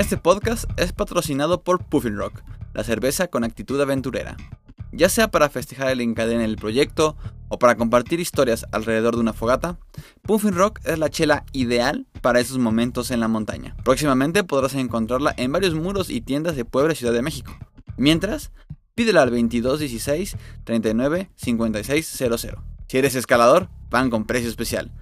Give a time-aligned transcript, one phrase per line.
[0.00, 2.40] Este podcast es patrocinado por Puffin Rock,
[2.72, 4.34] la cerveza con actitud aventurera.
[4.92, 9.20] Ya sea para festejar el encadena en el proyecto o para compartir historias alrededor de
[9.20, 9.78] una fogata,
[10.22, 13.76] Puffin Rock es la chela ideal para esos momentos en la montaña.
[13.84, 17.54] Próximamente podrás encontrarla en varios muros y tiendas de Puebla y Ciudad de México.
[17.98, 18.52] Mientras,
[18.94, 22.46] pídela al 2216 39 5600.
[22.88, 24.92] Si eres escalador, van con precio especial.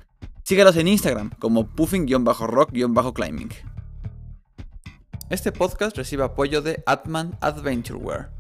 [0.43, 3.51] Síguelos en Instagram como puffin-rock-climbing.
[5.31, 8.31] Este podcast recibe apoyo de Atman Adventure Wear.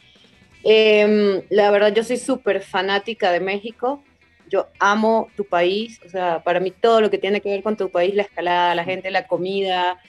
[0.64, 4.02] em, la verdad yo soy súper fanática de México
[4.50, 7.76] yo amo tu país, o sea, para mí todo lo que tiene que ver con
[7.76, 10.00] tu país, la escalada, la gente, la comida,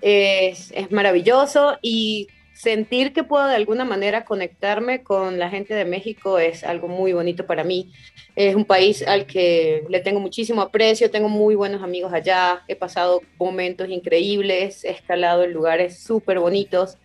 [0.00, 5.84] es, es maravilloso y sentir que puedo de alguna manera conectarme con la gente de
[5.84, 7.92] México es algo muy bonito para mí.
[8.36, 12.76] Es un país al que le tengo muchísimo aprecio, tengo muy buenos amigos allá, he
[12.76, 16.96] pasado momentos increíbles, he escalado en lugares súper bonitos.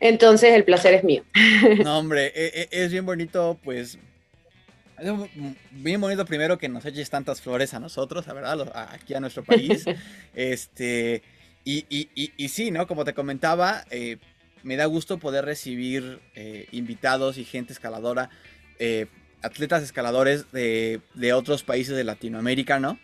[0.00, 1.22] Entonces el placer es mío.
[1.84, 3.98] No, hombre, e, e, es bien bonito pues
[4.98, 5.12] es
[5.70, 9.42] bien bonito primero que nos eches tantas flores a nosotros, la verdad, aquí a nuestro
[9.42, 9.84] país.
[10.34, 11.22] este,
[11.64, 12.86] y, y, y, sí, ¿no?
[12.86, 14.18] Como te comentaba, eh,
[14.62, 18.30] me da gusto poder recibir eh, invitados y gente escaladora,
[18.78, 19.06] eh,
[19.42, 22.98] atletas escaladores de, de, otros países de Latinoamérica, ¿no?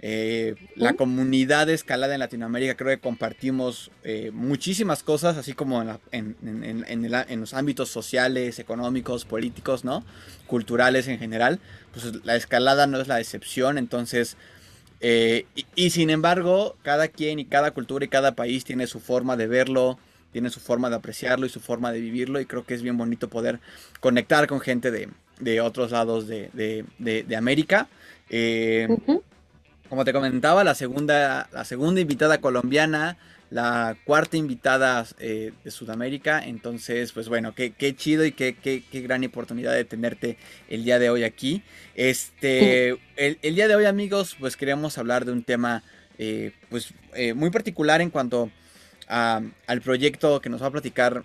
[0.00, 5.82] Eh, la comunidad de escalada en Latinoamérica creo que compartimos eh, muchísimas cosas, así como
[6.12, 10.04] en, los ámbitos sociales, económicos, políticos, ¿no?
[10.46, 11.58] Culturales en general.
[11.92, 14.36] Pues la escalada no es la excepción, entonces...
[15.00, 15.46] Eh,
[15.76, 19.46] y, sin embargo, cada quien y cada cultura y cada país tiene su forma de
[19.46, 19.96] verlo,
[20.38, 22.96] tiene su forma de apreciarlo y su forma de vivirlo y creo que es bien
[22.96, 23.58] bonito poder
[23.98, 27.88] conectar con gente de, otros lados de, América.
[29.88, 33.16] Como te comentaba, la segunda, la segunda invitada colombiana,
[33.50, 36.40] la cuarta invitada eh, de Sudamérica.
[36.44, 40.38] Entonces, pues bueno, qué, qué chido y qué, qué, qué, gran oportunidad de tenerte
[40.68, 41.64] el día de hoy aquí.
[41.96, 45.82] Este, el, el día de hoy, amigos, pues queríamos hablar de un tema
[46.20, 48.50] eh, pues eh, muy particular en cuanto a,
[49.08, 51.24] al proyecto que nos va a platicar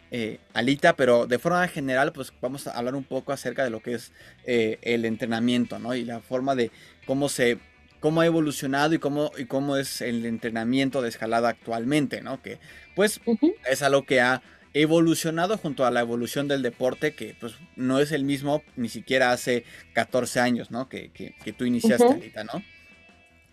[0.53, 3.95] Alita, pero de forma general, pues vamos a hablar un poco acerca de lo que
[3.95, 4.12] es
[4.45, 5.94] el entrenamiento, ¿no?
[5.94, 6.71] Y la forma de
[7.06, 7.59] cómo se
[8.03, 12.41] cómo ha evolucionado y cómo, y cómo es el entrenamiento de escalada actualmente, ¿no?
[12.41, 12.59] Que
[12.95, 13.21] pues
[13.65, 14.41] es algo que ha
[14.74, 19.31] evolucionado junto a la evolución del deporte, que pues no es el mismo ni siquiera
[19.31, 19.63] hace
[19.94, 20.89] 14 años, ¿no?
[20.89, 21.12] Que,
[21.57, 22.62] tú iniciaste, Alita, ¿no?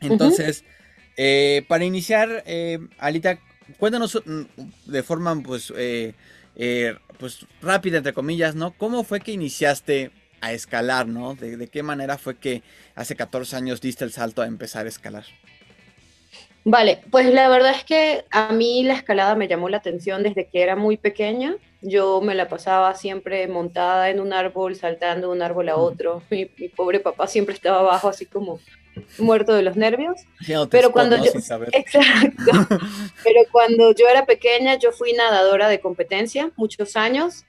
[0.00, 0.64] Entonces,
[1.16, 3.38] eh, para iniciar, eh, Alita,
[3.78, 4.42] cuéntanos mm,
[4.86, 6.14] de forma pues, eh,
[7.18, 8.72] pues rápida, entre comillas, ¿no?
[8.72, 11.34] ¿Cómo fue que iniciaste a escalar, ¿no?
[11.34, 12.62] ¿De, ¿De, qué manera fue que
[12.94, 15.24] hace 14 años diste el salto a empezar a escalar?
[16.64, 20.46] Vale, pues la verdad es que a mí la escalada me llamó la atención desde
[20.48, 21.56] que era muy pequeña.
[21.80, 26.22] Yo me la pasaba siempre montada en un árbol, saltando de un árbol a otro.
[26.30, 28.60] Mi, pobre papá siempre estaba abajo, así como
[29.18, 30.16] muerto de los nervios.
[30.70, 31.30] pero cuando yo,
[31.72, 32.52] exacto.
[33.24, 37.44] pero cuando yo era pequeña, yo fui nadadora de competencia muchos años.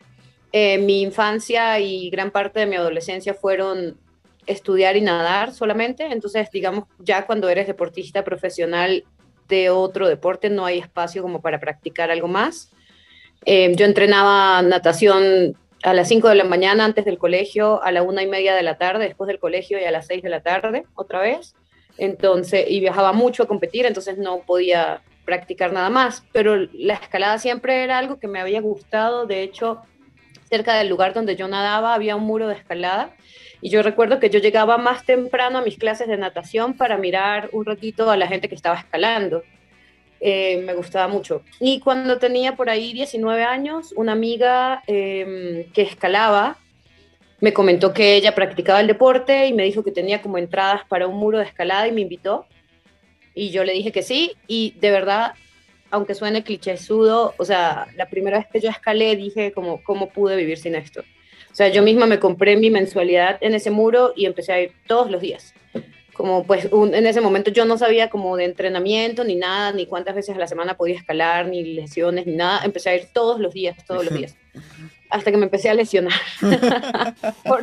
[0.53, 3.97] Eh, mi infancia y gran parte de mi adolescencia fueron
[4.45, 6.05] estudiar y nadar solamente.
[6.05, 9.05] Entonces, digamos, ya cuando eres deportista profesional
[9.47, 12.71] de otro deporte, no hay espacio como para practicar algo más.
[13.45, 18.03] Eh, yo entrenaba natación a las 5 de la mañana antes del colegio, a la
[18.03, 20.41] una y media de la tarde después del colegio y a las 6 de la
[20.41, 21.55] tarde otra vez.
[21.97, 26.23] Entonces, y viajaba mucho a competir, entonces no podía practicar nada más.
[26.31, 29.25] Pero la escalada siempre era algo que me había gustado.
[29.25, 29.81] De hecho,
[30.49, 33.15] cerca del lugar donde yo nadaba había un muro de escalada
[33.61, 37.49] y yo recuerdo que yo llegaba más temprano a mis clases de natación para mirar
[37.53, 39.43] un ratito a la gente que estaba escalando.
[40.23, 41.41] Eh, me gustaba mucho.
[41.59, 46.57] Y cuando tenía por ahí 19 años, una amiga em, que escalaba
[47.41, 51.07] me comentó que ella practicaba el deporte y me dijo que tenía como entradas para
[51.07, 52.45] un muro de escalada y me invitó.
[53.33, 54.33] Y yo le dije que sí.
[54.47, 55.33] Y de verdad,
[55.89, 60.35] aunque suene clichésudo, o sea, la primera vez que yo escalé dije como, ¿cómo pude
[60.35, 61.01] vivir sin esto?
[61.51, 64.73] O sea, yo misma me compré mi mensualidad en ese muro y empecé a ir
[64.85, 65.55] todos los días.
[66.21, 70.13] Como pues en ese momento yo no sabía como de entrenamiento ni nada, ni cuántas
[70.13, 72.61] veces a la semana podía escalar, ni lesiones, ni nada.
[72.63, 74.35] Empecé a ir todos los días, todos los días.
[75.09, 76.13] Hasta que me empecé a lesionar
[77.43, 77.61] por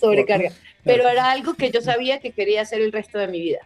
[0.00, 0.50] sobrecarga.
[0.82, 3.58] Pero era algo que yo sabía que quería hacer el resto de mi vida.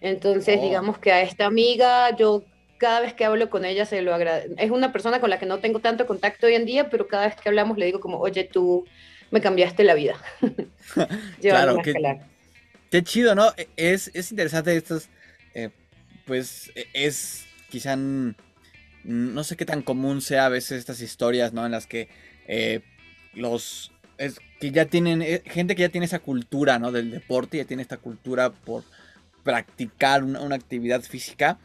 [0.00, 0.62] Entonces, oh.
[0.62, 2.42] digamos que a esta amiga yo
[2.78, 4.54] cada vez que hablo con ella se lo agradezco.
[4.56, 7.26] Es una persona con la que no tengo tanto contacto hoy en día, pero cada
[7.26, 8.86] vez que hablamos le digo como, oye, tú
[9.30, 10.14] me cambiaste la vida.
[11.42, 11.92] claro, qué,
[12.94, 13.52] qué, chido, ¿no?
[13.56, 15.08] E, es, es interesante estos,
[15.54, 15.70] eh,
[16.26, 21.66] pues e, es quizá, no sé qué tan común sea a veces estas historias, ¿no?
[21.66, 22.08] En las que
[22.46, 22.82] eh,
[23.34, 26.92] los, es, que ya tienen, eh, gente que ya tiene esa cultura, ¿no?
[26.92, 28.84] Del deporte, ya tiene esta cultura por
[29.42, 31.58] practicar una actividad física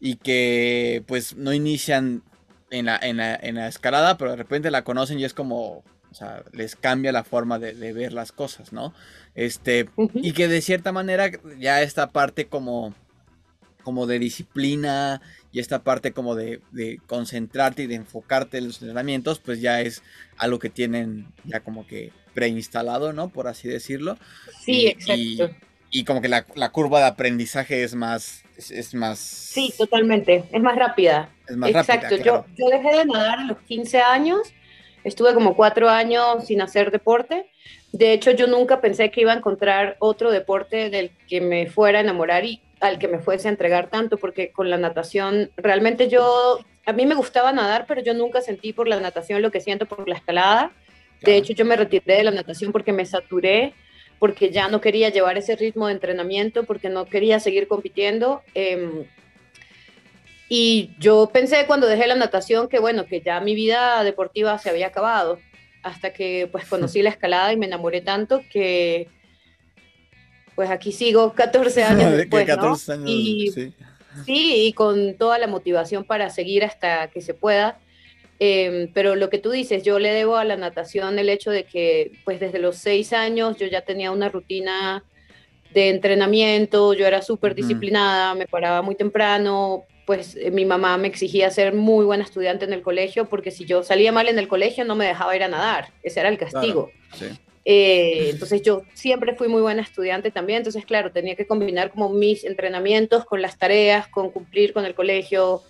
[0.00, 2.22] y que pues no inician
[2.70, 5.84] en la, en la, escalada, pero de repente la conocen y es como,
[6.14, 8.94] o sea, les cambia la forma de, ver las cosas, ¿no?
[9.34, 11.28] Este, y que de cierta manera
[11.58, 12.94] ya esta parte como,
[13.82, 15.20] como de disciplina
[15.50, 16.60] y esta parte como de,
[17.08, 20.04] concentrarte y de enfocarte en los entrenamientos, pues ya es
[20.36, 23.30] algo que tienen ya como que preinstalado, ¿no?
[23.30, 24.16] Por así decirlo.
[24.64, 25.50] Sí, exacto
[25.96, 29.16] y como que la, la, curva de aprendizaje es más, es, más...
[29.16, 31.30] Sí, totalmente, es más rápida.
[31.46, 34.40] Es más Exacto, yo, yo dejé de nadar a los 15 años,
[35.04, 37.46] estuve como cuatro años sin hacer deporte.
[37.92, 41.98] De hecho, yo nunca pensé que iba a encontrar otro deporte del que me fuera
[41.98, 46.08] a enamorar y al que me fuese a entregar tanto, porque con la natación, realmente
[46.08, 49.60] yo, a mí me gustaba nadar, pero yo nunca sentí por la natación lo que
[49.60, 50.72] siento por la escalada.
[51.22, 53.74] De hecho, yo me retiré de la natación porque me saturé
[54.18, 58.42] porque ya no quería llevar ese ritmo de entrenamiento, porque no quería seguir compitiendo.
[58.54, 59.04] Em,
[60.56, 64.70] y yo pensé cuando dejé la natación que, bueno, que ya mi vida deportiva se
[64.70, 65.40] había acabado,
[65.82, 69.08] hasta que pues conocí la escalada y me enamoré tanto que
[70.54, 73.72] pues aquí sigo 14 años después, 14 años, y, sí.
[74.24, 77.80] sí, y con toda la motivación para seguir hasta que se pueda.
[78.38, 81.64] Em, pero lo que tú dices, yo le debo a la natación el hecho de
[81.64, 85.02] que, pues desde los seis años yo ya tenía una rutina
[85.72, 91.08] de entrenamiento, yo era súper disciplinada, me paraba muy temprano, pues eh, mi mamá me
[91.08, 94.48] exigía ser muy buena estudiante en el colegio, porque si yo salía mal en el
[94.48, 96.90] colegio no me dejaba ir a nadar, ese era el castigo.
[97.66, 102.10] Eh, entonces yo siempre fui muy buena estudiante también, entonces claro, tenía que combinar como
[102.10, 105.62] mis entrenamientos con las tareas, con cumplir con el colegio,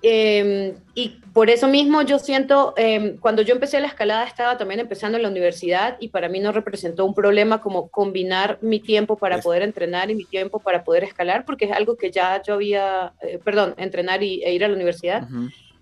[0.00, 4.78] Em, y por eso mismo yo siento, em, cuando yo empecé la escalada estaba también
[4.78, 9.16] empezando en la universidad y para mí no representó un problema como combinar mi tiempo
[9.16, 12.54] para poder entrenar y mi tiempo para poder escalar, porque es algo que ya yo
[12.54, 15.28] había, eh, perdón, entrenar y, e ir a la universidad,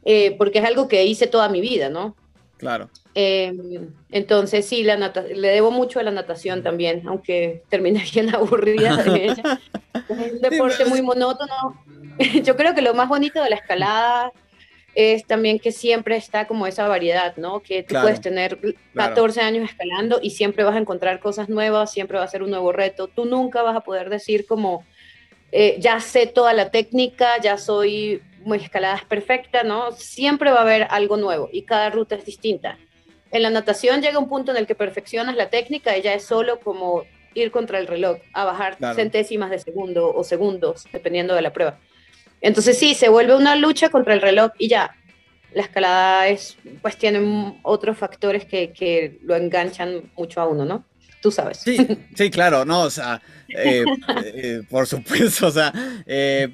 [0.04, 2.16] eh, porque es algo que hice toda mi vida, ¿no?
[2.56, 2.88] Claro.
[3.14, 8.96] Em, entonces sí, la le debo mucho a la natación también, aunque terminé bien aburrida
[8.96, 9.60] de ella.
[10.08, 11.82] Es un deporte muy monótono.
[12.42, 14.32] Yo creo que lo más bonito de la escalada
[14.94, 17.60] es también que siempre está como esa variedad, ¿no?
[17.60, 18.58] Que tú puedes tener
[18.94, 22.50] 14 años escalando y siempre vas a encontrar cosas nuevas, siempre va a ser un
[22.50, 23.06] nuevo reto.
[23.06, 24.86] Tú nunca vas a poder decir como,
[25.52, 29.92] eh, ya sé toda la técnica, ya soy, mi escalada es perfecta, ¿no?
[29.92, 32.78] Siempre va a haber algo nuevo y cada ruta es distinta.
[33.30, 36.24] En la natación llega un punto en el que perfeccionas la técnica y ya es
[36.24, 37.04] solo como
[37.34, 41.78] ir contra el reloj, a bajar centésimas de segundo o segundos, dependiendo de la prueba.
[42.40, 44.94] Entonces sí, se vuelve una lucha contra el reloj y ya.
[45.54, 50.84] La escalada es, pues tiene otros factores que, que lo enganchan mucho a uno, ¿no?
[51.22, 51.58] Tú sabes.
[51.58, 51.78] Sí,
[52.14, 53.84] sí, claro, no, o sea, eh,
[54.24, 55.72] eh, por supuesto, o sea,
[56.04, 56.48] eh,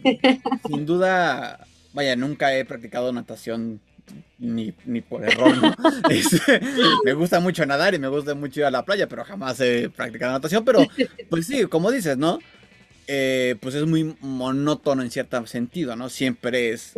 [0.67, 3.81] sin duda, vaya, nunca he practicado natación
[4.39, 5.75] ni, ni por error, ¿no?
[6.11, 6.61] Este,
[7.05, 9.89] me gusta mucho nadar y me gusta mucho ir a la playa, pero jamás he
[9.89, 10.87] practicado natación, pero
[11.29, 12.39] pues sí, como dices, ¿no?
[13.09, 16.09] Eh, pues es muy monótono en cierto sentido, ¿no?
[16.09, 16.94] Siempre es,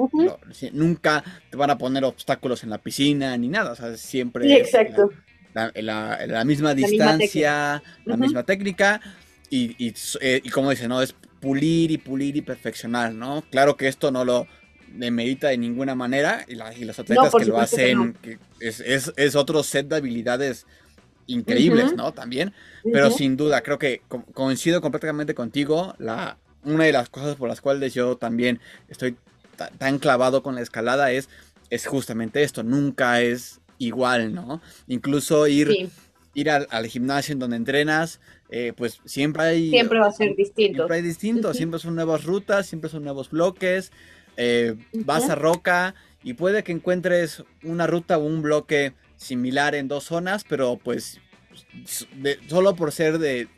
[0.73, 5.11] nunca te van a poner obstáculos en la piscina ni nada, o sea, siempre exacto.
[5.55, 9.01] la, misma distancia, la misma técnica,
[9.49, 11.01] y, eh, y, como dice, ¿no?
[11.01, 13.43] Es pulir y pulir y perfeccionar, ¿no?
[13.51, 14.47] Claro que esto no lo
[14.89, 18.17] demerita de ninguna manera, y, y los atletas que lo hacen,
[18.61, 20.67] es, es, es otro set de habilidades
[21.27, 22.13] increíbles, ¿no?
[22.13, 22.53] También,
[22.83, 24.03] pero sin duda, creo que
[24.33, 29.17] coincido completamente contigo, la, una de las cosas por las cuales yo también estoy
[29.79, 31.29] tan clavado con la escalada es,
[31.71, 34.61] es justamente esto, nunca es igual, ¿no?
[34.87, 35.91] Incluso ir,
[36.35, 39.71] ir al, gimnasio en donde entrenas, eh, pues siempre hay...
[39.71, 40.79] Siempre va a ser distinto.
[40.79, 43.93] Siempre hay distinto, siempre son nuevas rutas, siempre son nuevos bloques,
[44.37, 49.89] eh, vas a roca y puede que encuentres una ruta o un bloque similar en
[49.89, 51.21] dos zonas, pero pues
[52.49, 53.49] solo por ser de,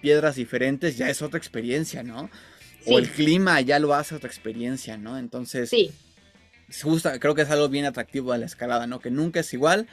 [0.00, 2.30] piedras diferentes ya es otra experiencia, ¿no?
[2.86, 5.16] O el clima ya lo hace otra experiencia, ¿no?
[5.16, 5.92] Entonces, sí.
[7.20, 8.98] creo que es algo bien atractivo de la escalada, ¿no?
[8.98, 9.86] Que nunca es igual.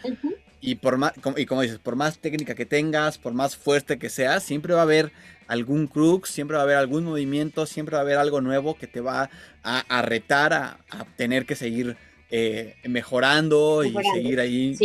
[0.62, 4.10] Y por más, y como dices, por más técnica que tengas, por más fuerte que
[4.10, 5.12] seas, siempre va a haber
[5.48, 8.88] algún crux, siempre va a haber algún movimiento, siempre va a haber algo nuevo que
[8.88, 9.30] te va
[9.64, 10.80] a, retar a,
[11.16, 11.96] tener que seguir
[12.30, 14.76] eh, mejorando, y seguir ahí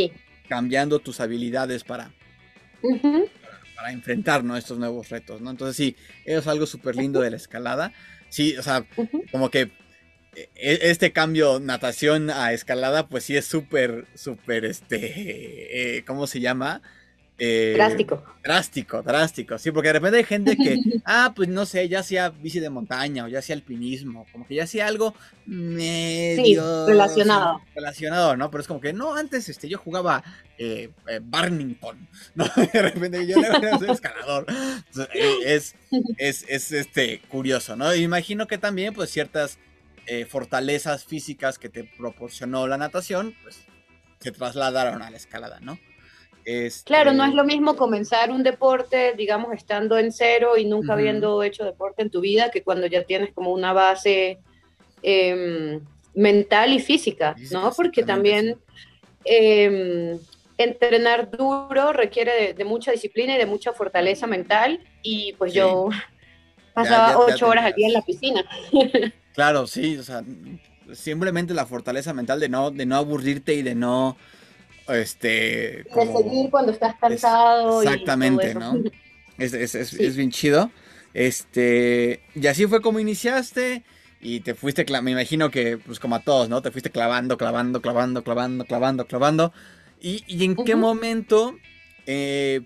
[0.48, 2.10] cambiando tus habilidades para,
[3.76, 5.50] para enfrentar estos nuevos retos, ¿no?
[5.50, 7.92] Entonces sí, es algo súper lindo de la escalada.
[8.28, 8.84] Sí, o sea,
[9.30, 9.70] como que
[10.34, 16.26] e, e, este cambio natación a escalada, pues sí es súper, súper, este, eh, ¿cómo
[16.26, 16.82] se llama?
[17.36, 18.22] Eh, drástico.
[18.44, 22.28] Drástico, drástico, sí, porque de repente hay gente que, ah, pues no sé, ya hacía
[22.28, 25.14] bici de montaña o ya hacía alpinismo, como que ya hacía algo
[25.46, 26.86] medio...
[26.86, 27.60] relacionado.
[27.74, 28.50] relacionado, ¿no?
[28.50, 30.22] Pero es como que, no, antes este, yo jugaba
[30.58, 32.44] eh, eh Barnington, ¿no?
[32.72, 34.46] De repente yo era un escalador.
[35.12, 35.74] Eh, es,
[36.18, 37.94] es, es, este, curioso, ¿no?
[37.94, 39.58] Imagino que también, pues, ciertas
[40.28, 43.60] fortalezas físicas que te proporcionó la natación, pues,
[44.20, 45.78] se trasladaron a la escalada, ¿no?
[46.84, 50.92] Claro, no es este lo mismo comenzar un deporte, digamos, estando en cero y nunca
[50.92, 54.38] habiendo hecho deporte en tu vida, que cuando ya tienes como una base
[55.02, 55.80] em,
[56.14, 57.72] mental y física, ¿no?
[57.72, 58.58] Porque también
[59.24, 60.18] em,
[60.58, 65.88] entrenar duro requiere de, mucha disciplina y de mucha fortaleza mental y pues yo
[66.74, 68.44] pasaba ocho horas al día en la piscina.
[69.34, 70.22] Claro, sí, o sea,
[70.92, 74.16] simplemente la fortaleza mental de no, de no aburrirte y de no
[74.88, 77.82] este, de seguir cuando estás cansado.
[77.82, 78.74] exactamente, ¿no?
[79.36, 80.70] Es, es, es, bien chido.
[81.12, 83.82] Este, y así fue como iniciaste
[84.20, 86.62] y te fuiste, me imagino que, pues como a todos, ¿no?
[86.62, 89.52] Te fuiste clavando, clavando, clavando, clavando, clavando, clavando.
[90.00, 91.56] ¿Y, y en qué momento
[92.06, 92.60] eh,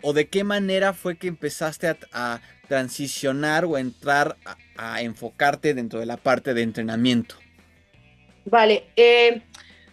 [0.00, 4.56] o de qué manera fue que empezaste a, transicionar o entrar a,
[4.94, 7.36] a, enfocarte dentro de la parte de entrenamiento?
[8.46, 9.42] Vale, eh,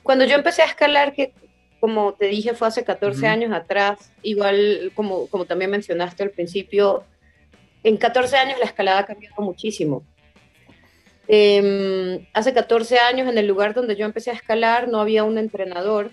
[0.04, 1.34] cuando yo empecé a escalar, que
[1.80, 7.04] como te dije fue hace 14 años atrás, igual como, como también mencionaste al principio,
[7.84, 10.04] en 14 años la escalada ha cambiado muchísimo.
[11.28, 15.38] Em, hace 14 años en el lugar donde yo empecé a escalar no había un
[15.38, 16.12] entrenador.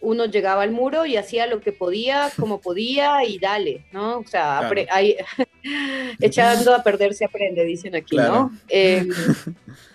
[0.00, 4.18] Uno llegaba al muro y hacía lo que podía, como podía y dale, ¿no?
[4.18, 4.70] O sea,
[6.20, 8.50] echando a perder se aprende, dicen aquí, ¿no?
[8.68, 9.08] Em,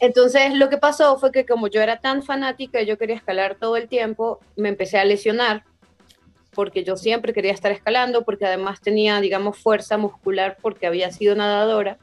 [0.00, 3.56] Entonces lo que pasó fue que como yo era tan fanática y yo quería escalar
[3.56, 5.64] todo el tiempo, me empecé a lesionar
[6.52, 11.36] porque yo siempre quería estar escalando, porque además tenía, digamos, fuerza muscular porque había sido
[11.36, 11.98] nadadora.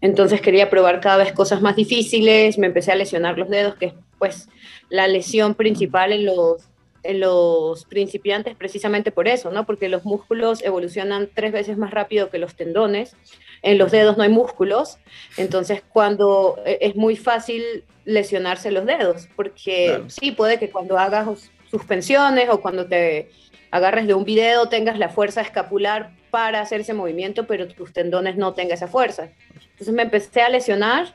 [0.00, 3.86] Entonces quería probar cada vez cosas más difíciles, me empecé a lesionar los dedos, que
[3.86, 4.48] es pues
[4.88, 6.68] la lesión principal en los,
[7.14, 9.66] los principiantes precisamente por eso, ¿no?
[9.66, 13.16] Porque los músculos evolucionan tres veces más rápido que los tendones.
[13.62, 14.98] En los dedos no hay músculos,
[15.36, 21.50] entonces cuando e, es muy fácil lesionarse los dedos, porque sí, puede que cuando hagas
[21.70, 23.30] suspensiones o cuando te
[23.70, 28.36] agarres de un video tengas la fuerza escapular para hacer ese movimiento, pero tus tendones
[28.36, 29.30] no tengan esa fuerza.
[29.70, 31.14] Entonces me empecé a lesionar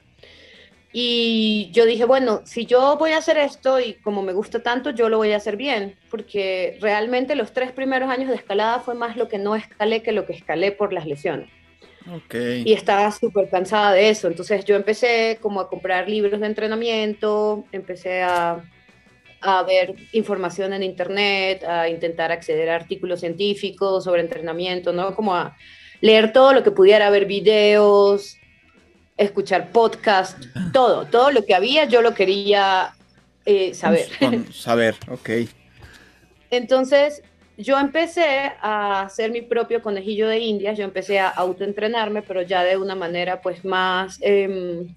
[0.93, 4.89] y yo dije, bueno, si yo voy a hacer esto y como me gusta tanto,
[4.89, 8.93] yo lo voy a hacer bien, porque realmente los tres primeros años de escalada fue
[8.93, 11.49] más lo que no escalé que lo que escalé por las lesiones.
[12.25, 12.63] Okay.
[12.65, 14.27] Y estaba súper cansada de eso.
[14.27, 18.63] Entonces yo empecé como a comprar libros de entrenamiento, empecé a,
[19.39, 25.15] a ver información en internet, a intentar acceder a artículos científicos sobre entrenamiento, ¿no?
[25.15, 25.55] Como a
[26.01, 28.40] leer todo lo que pudiera, ver videos,
[29.21, 30.37] escuchar podcast,
[30.73, 32.93] todo, todo lo que había yo lo quería
[33.45, 34.07] eh, saber.
[34.53, 35.29] saber, ok.
[36.49, 37.23] Entonces,
[37.57, 42.63] yo empecé a hacer mi propio conejillo de indias, yo empecé a autoentrenarme, pero ya
[42.63, 44.87] de una manera pues más, em,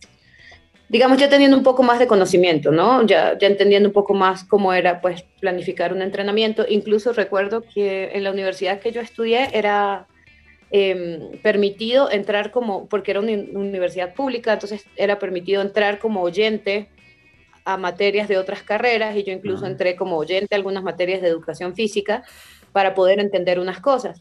[0.89, 3.07] digamos, ya teniendo un poco más de conocimiento, ¿no?
[3.07, 6.65] Ya, ya entendiendo un poco más cómo era pues planificar un entrenamiento.
[6.69, 10.07] Incluso recuerdo que en la universidad que yo estudié era
[10.71, 16.89] Em, permitido entrar como, porque era una universidad pública, entonces era permitido entrar como oyente
[17.65, 21.29] a materias de otras carreras y yo incluso entré como oyente a algunas materias de
[21.29, 22.25] educación física
[22.73, 24.21] para poder entender unas cosas.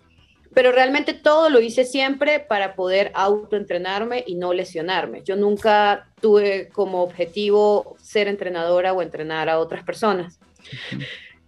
[0.54, 5.24] Pero realmente todo lo hice siempre para poder autoentrenarme y no lesionarme.
[5.24, 10.40] Yo nunca tuve como objetivo ser entrenadora o entrenar a otras personas.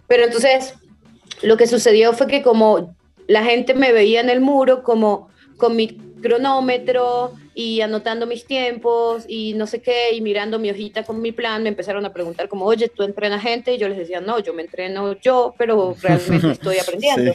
[0.07, 0.73] Pero entonces
[1.43, 2.95] lo que sucedió fue que como
[3.27, 9.25] la gente me veía en el muro como con mi cronómetro y anotando mis tiempos
[9.27, 12.49] y no sé qué, y mirando mi hojita con mi plan, me empezaron a preguntar
[12.49, 13.73] como, oye, ¿tú entrenas gente?
[13.73, 17.33] Y yo les decía, no, yo me entreno yo, pero realmente estoy aprendiendo.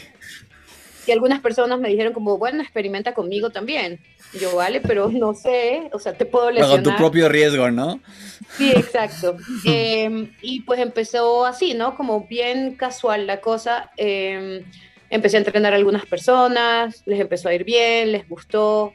[1.07, 3.99] Y algunas personas me dijeron como, bueno, experimenta conmigo también.
[4.35, 6.83] Y yo, vale, pero no sé, o sea, te puedo lesionar.
[6.83, 8.01] Con tu propio riesgo, ¿no?
[8.57, 9.37] Sí, exacto.
[9.65, 11.97] Em, y pues empezó así, ¿no?
[11.97, 13.91] Como bien casual la cosa.
[13.97, 14.63] Eh,
[15.11, 18.95] empecé a entrenar a algunas personas, les empezó a ir bien, les gustó.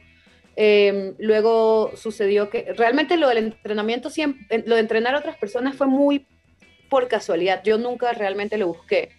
[0.56, 5.76] Em, luego sucedió que realmente lo del entrenamiento, siempre, lo de entrenar a otras personas
[5.76, 6.26] fue muy
[6.88, 7.62] por casualidad.
[7.62, 9.10] Yo nunca realmente lo busqué.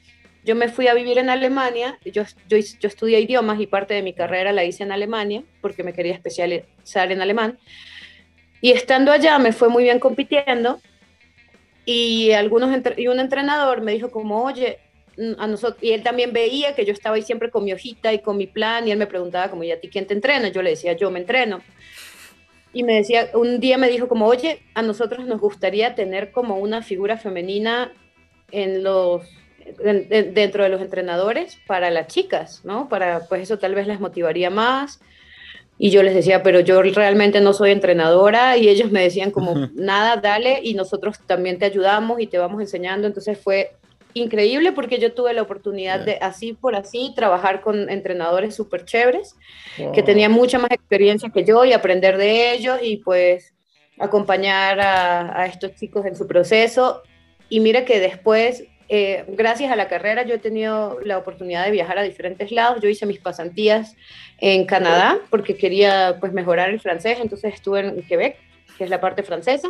[0.44, 4.02] Yo me fui a vivir en Alemania, yo, yo, yo estudié idiomas y parte de
[4.02, 7.60] mi carrera la hice en Alemania porque me quería especializar en alemán.
[8.62, 10.80] Y estando allá me fue muy bien compitiendo
[11.86, 14.80] y, algunos, y un entrenador me dijo como, oye,
[15.38, 18.20] a nosotros, y él también veía que yo estaba ahí siempre con mi hojita y
[18.20, 20.50] con mi plan, y él me preguntaba como, ¿y a ti quién te entrena?
[20.50, 21.62] Yo le decía, yo me entreno.
[22.74, 26.58] Y me decía, un día me dijo como, oye, a nosotros nos gustaría tener como
[26.58, 27.92] una figura femenina
[28.52, 29.24] en los,
[29.84, 32.88] dentro de los entrenadores para las chicas, ¿no?
[32.88, 35.00] Para, pues eso tal vez les motivaría más.
[35.80, 39.56] Y yo les decía, pero yo realmente no soy entrenadora y ellos me decían como,
[39.74, 43.08] nada, dale y nosotros también te ayudamos y te vamos enseñando.
[43.08, 43.72] Entonces fue
[44.22, 49.36] increíble porque yo tuve la oportunidad de así por así trabajar con entrenadores súper chéveres
[49.94, 53.54] que tenían mucha más experiencia que yo y aprender de ellos y pues
[54.00, 57.04] acompañar a, estos chicos en su proceso.
[57.50, 61.72] Y mira que después, eh, gracias a la carrera, yo he tenido la oportunidad de
[61.72, 62.82] viajar a diferentes lados.
[62.82, 63.96] Yo hice mis pasantías
[64.40, 68.38] en Canadá porque quería pues mejorar el francés, entonces estuve en Quebec,
[68.78, 69.70] que es la parte francesa.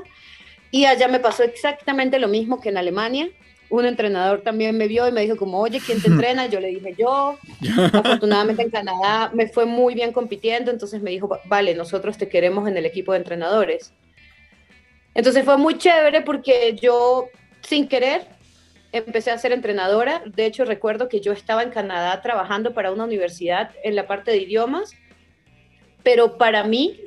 [0.71, 3.29] Y allá me pasó exactamente lo mismo que en Alemania
[3.69, 6.47] un entrenador también me vio y me dijo como, oye, ¿quién te entrena?
[6.47, 7.38] Yo le dije yo.
[7.93, 12.67] Afortunadamente en Canadá me fue muy bien compitiendo, entonces me dijo, vale, nosotros te queremos
[12.67, 13.93] en el equipo de entrenadores.
[15.13, 17.27] Entonces fue muy chévere porque yo,
[17.62, 18.27] sin querer,
[18.91, 20.21] empecé a ser entrenadora.
[20.25, 24.32] De hecho, recuerdo que yo estaba en Canadá trabajando para una universidad en la parte
[24.32, 24.93] de idiomas,
[26.03, 27.01] pero para mí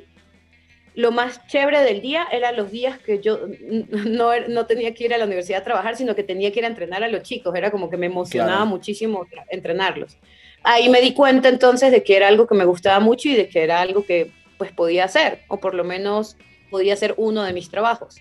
[0.93, 3.39] lo más chévere del día eran los días que yo
[3.89, 6.65] no, no, tenía que ir a la universidad a trabajar, sino que tenía que ir
[6.65, 7.55] a entrenar a los chicos.
[7.55, 10.17] Era como que me emocionaba muchísimo entrenarlos.
[10.63, 13.49] Ahí me di cuenta entonces de que era algo que me gustaba mucho y de
[13.49, 16.37] que era algo que pues podía hacer, o por lo menos
[16.69, 18.17] podía ser uno de mis trabajos.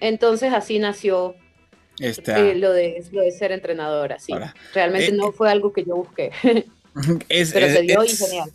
[0.00, 1.36] Entonces así nació
[2.00, 4.18] eh, lo, de, lo de ser entrenadora.
[4.18, 4.32] Sí.
[4.74, 6.32] Realmente eh, no fue algo que yo busqué.
[7.28, 8.50] Es, Pero se dio y genial.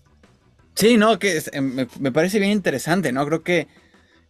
[0.76, 3.26] Sí, no, que eh, me, parece bien interesante, ¿no?
[3.26, 3.68] Creo que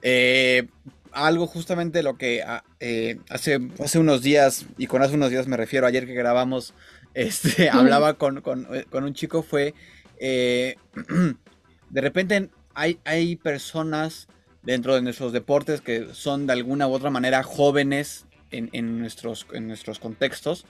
[0.03, 0.67] eh,
[1.11, 5.47] algo justamente lo que ah, eh, hace, hace unos días, y con hace unos días
[5.47, 6.73] me refiero, ayer que grabamos,
[7.15, 8.43] este, hablaba con,
[8.91, 9.73] un chico, fue,
[10.19, 11.35] de
[11.93, 14.27] repente hay, hay personas
[14.61, 19.67] dentro de nuestros deportes que son de alguna u otra manera jóvenes en, nuestros, en
[19.67, 20.65] nuestros contextos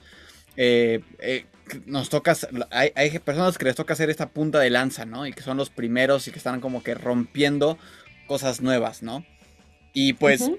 [0.56, 1.46] eh, eh,
[1.86, 2.36] nos toca,
[2.70, 5.26] hay, hay, personas que les toca hacer esta punta de lanza, ¿no?
[5.26, 7.78] Y que son los primeros y que están como que rompiendo
[8.26, 9.24] cosas nuevas, ¿no?
[9.92, 10.50] Y pues,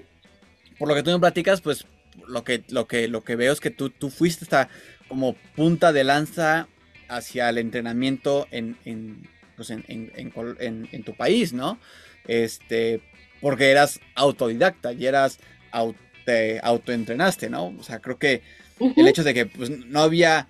[0.78, 1.86] por lo que tú me platicas, pues
[2.26, 4.68] lo que, lo que, lo que veo es que tú, tú fuiste esta
[5.08, 6.68] como punta de lanza
[7.08, 11.78] hacia el entrenamiento en, en, pues en, en tu país, ¿no?
[12.26, 13.00] Este,
[13.40, 15.38] porque eras autodidacta y eras
[16.24, 17.74] te autoentrenaste, ¿no?
[17.78, 18.42] O sea, creo que
[18.80, 20.48] el hecho de que pues, no había,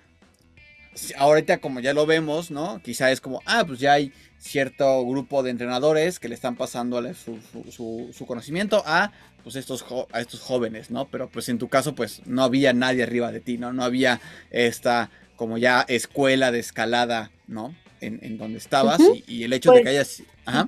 [1.16, 2.80] ahorita como ya lo vemos, ¿no?
[2.82, 7.02] Quizá es como, ah, pues ya hay cierto grupo de entrenadores que le están pasando
[7.14, 7.38] su,
[7.70, 9.12] su, su, conocimiento a
[9.42, 11.08] pues estos, a estos jóvenes, ¿no?
[11.08, 13.72] Pero pues en tu caso pues no había nadie arriba de ti, ¿no?
[13.72, 17.74] No había esta como ya escuela de escalada, ¿no?
[18.00, 20.22] En, en donde estabas y, el hecho de que hayas...
[20.44, 20.66] Ajá.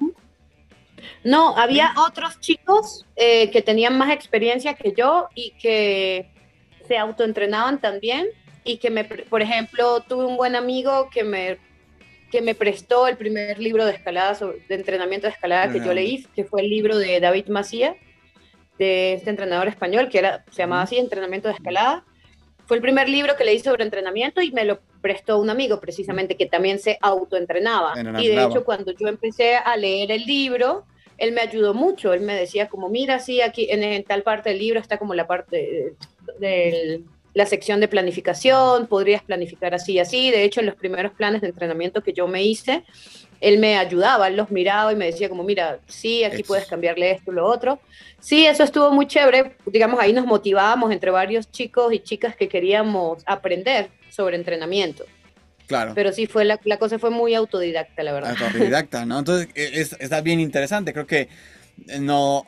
[1.24, 6.30] No, había otros chicos eh, que tenían más experiencia que yo y que
[6.90, 8.26] se autoentrenaban también
[8.64, 11.58] y que me, por ejemplo, tuve un buen amigo que me
[12.32, 14.36] que me prestó el primer libro de escalada,
[14.68, 17.96] de entrenamiento de escalada que yo leí, que fue el libro de David Macía,
[18.78, 22.04] de este entrenador español, que era, se llamaba así, Entrenamiento de Escalada.
[22.66, 26.36] Fue el primer libro que leí sobre entrenamiento y me lo prestó un amigo precisamente
[26.36, 27.94] que también se autoentrenaba.
[28.20, 30.86] Y de hecho cuando yo empecé a leer el libro,
[31.20, 34.58] él me ayudó mucho, él me decía como, mira, sí, aquí en, tal parte del
[34.58, 35.94] libro está como la parte
[36.40, 37.02] de,
[37.34, 40.30] la sección de planificación, podrías planificar así y así.
[40.30, 42.84] De hecho, en los primeros planes de entrenamiento que yo me hice,
[43.40, 47.12] él me ayudaba, él los miraba y me decía como, mira, sí, aquí puedes cambiarle
[47.12, 47.80] esto, lo otro.
[48.18, 49.56] Sí, eso estuvo muy chévere.
[49.66, 55.04] Digamos, ahí nos motivábamos entre varios chicos y chicas que queríamos aprender sobre entrenamiento.
[55.68, 55.92] Claro.
[55.94, 58.36] Pero sí fue la, la cosa fue muy autodicta, la verdad.
[58.36, 59.20] Autodidacta, ¿no?
[59.20, 60.92] Entonces e, está bien interesante.
[60.92, 61.28] Creo que
[62.00, 62.46] no,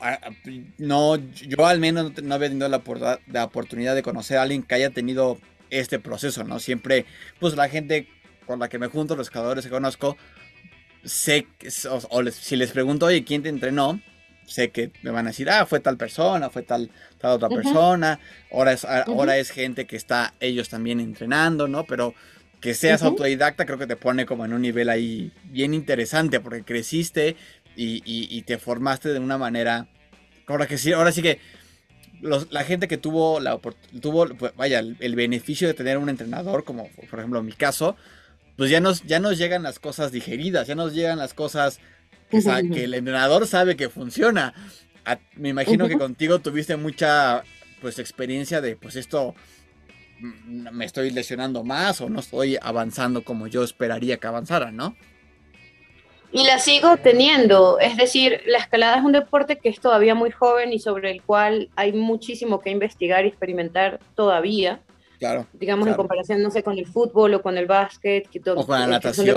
[0.79, 2.83] no, yo al menos no había tenido la,
[3.27, 5.38] la oportunidad de conocer a alguien que haya tenido
[5.71, 6.59] este proceso, ¿no?
[6.59, 7.07] Siempre,
[7.40, 8.09] pues la gente
[8.47, 10.16] con la que me junto, los escaladores que conozco,
[11.05, 11.47] sé,
[11.90, 14.01] o, si les pregunto, oye, ¿quién te entrenó?
[14.45, 18.18] sé que me van a decir, ah, fue tal persona, fue tal, tal otra persona,
[18.51, 21.85] ahora es, ahora es gente que está ellos también entrenando, ¿no?
[21.85, 22.14] Pero
[22.61, 26.62] que seas autodidacta creo que te pone como en un nivel ahí bien interesante porque
[26.62, 27.37] creciste
[27.76, 29.88] y, te formaste de una manera,
[30.46, 31.38] ahora que sí, ahora sí que
[32.22, 33.58] la gente que tuvo, la,
[34.00, 37.96] tuvo pues, vaya, el, beneficio de tener un entrenador, como por ejemplo en mi caso,
[38.56, 41.80] pues ya nos, ya nos llegan las cosas digeridas, ya nos llegan las cosas
[42.30, 44.54] que, el entrenador sabe que funciona.
[45.37, 47.42] me imagino que contigo tuviste mucha
[47.80, 49.35] pues experiencia de pues esto
[50.20, 54.96] mm, me estoy lesionando más o no estoy avanzando como yo esperaría que avanzara, ¿no?
[56.33, 60.31] Y la sigo teniendo, es decir, la escalada es un deporte que es todavía muy
[60.31, 64.81] joven y sobre el cual hay muchísimo que investigar y experimentar todavía.
[65.18, 65.47] Claro.
[65.53, 68.29] Digamos en comparación, no sé, con el fútbol o con el básquet.
[68.29, 69.37] Que o con la natación,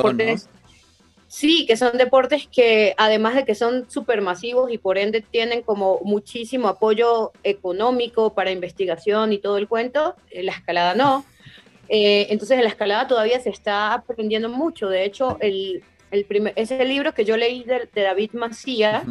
[1.27, 5.99] Sí, que son deportes que además de que son supermasivos y por ende tienen como
[6.03, 11.25] muchísimo apoyo económico para investigación y todo el cuento, eh, la escalada no.
[11.89, 14.88] Eh, entonces en la escalada todavía se está aprendiendo mucho.
[14.88, 19.03] De hecho, el, el primer, ese libro que yo leí de, David Macía,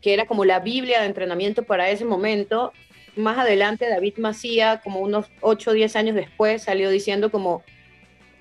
[0.00, 2.72] que era como la Biblia de entrenamiento para ese momento,
[3.16, 7.62] más adelante David Macía, como unos 8 o 10 años después, salió diciendo como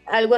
[0.06, 0.38] algo,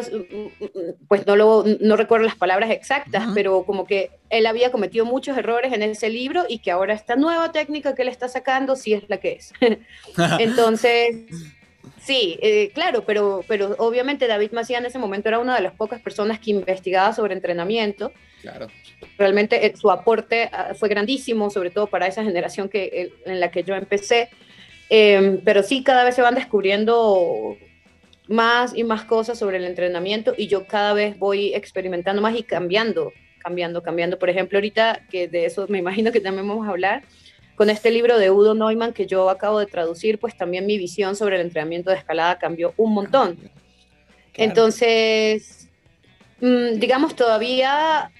[1.07, 5.37] pues no, lo, no recuerdo las palabras exactas, pero como que él había cometido muchos
[5.37, 8.93] errores en ese libro y que ahora esta nueva técnica que él está sacando sí
[8.93, 9.53] es la que es.
[10.39, 11.25] Entonces,
[11.99, 15.73] sí, eh, claro, pero, pero obviamente David Macía en ese momento era una de las
[15.73, 18.11] pocas personas que investigaba sobre entrenamiento.
[18.41, 18.67] Claro.
[19.17, 23.51] Realmente eh, su aporte ah, fue grandísimo, sobre todo para esa generación que, en la
[23.51, 24.29] que yo empecé.
[24.89, 27.57] Em, pero sí, cada vez se van descubriendo
[28.27, 32.43] más y más cosas sobre el entrenamiento y yo cada vez voy experimentando más y
[32.43, 34.19] cambiando, cambiando, cambiando.
[34.19, 37.03] Por ejemplo, ahorita que de eso me imagino que también vamos a hablar,
[37.57, 41.15] con este libro de Udo Neumann que yo acabo de traducir, pues también mi visión
[41.15, 43.37] sobre el entrenamiento de escalada cambió un montón.
[44.35, 45.67] Entonces,
[46.39, 48.11] mm, digamos, todavía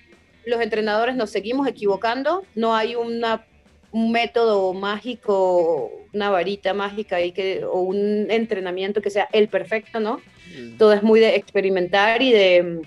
[0.43, 3.45] los entrenadores nos seguimos equivocando, no hay una
[3.91, 9.99] un método mágico, una varita mágica y que, o un entrenamiento que sea el perfecto,
[9.99, 10.19] ¿no?
[10.57, 10.77] Mm.
[10.77, 12.81] Todo es muy de experimentar y de,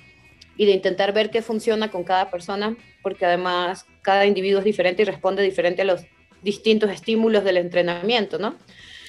[0.57, 5.03] y de intentar ver qué funciona con cada persona, porque además cada individuo es diferente
[5.03, 6.05] y responde diferente a los
[6.43, 8.57] distintos estímulos del entrenamiento, ¿no?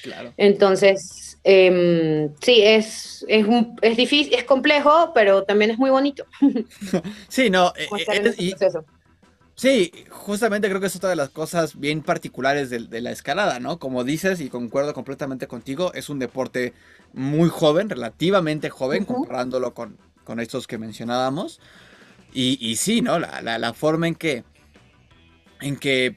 [0.04, 0.34] Claro.
[0.38, 6.26] Entonces, em, sí, es, es, un, es difícil, es complejo, pero también es muy bonito.
[7.28, 7.88] sí, no, eh,
[9.62, 13.78] Sí, justamente creo que es otra de las cosas bien particulares de, la escalada, ¿no?
[13.78, 16.74] Como dices, y concuerdo completamente contigo, es un deporte
[17.13, 21.60] muy joven, relativamente joven, comparándolo con, con, estos que mencionábamos.
[22.34, 23.20] Y, y sí, ¿no?
[23.20, 24.44] La, la, forma en que,
[25.60, 26.15] en que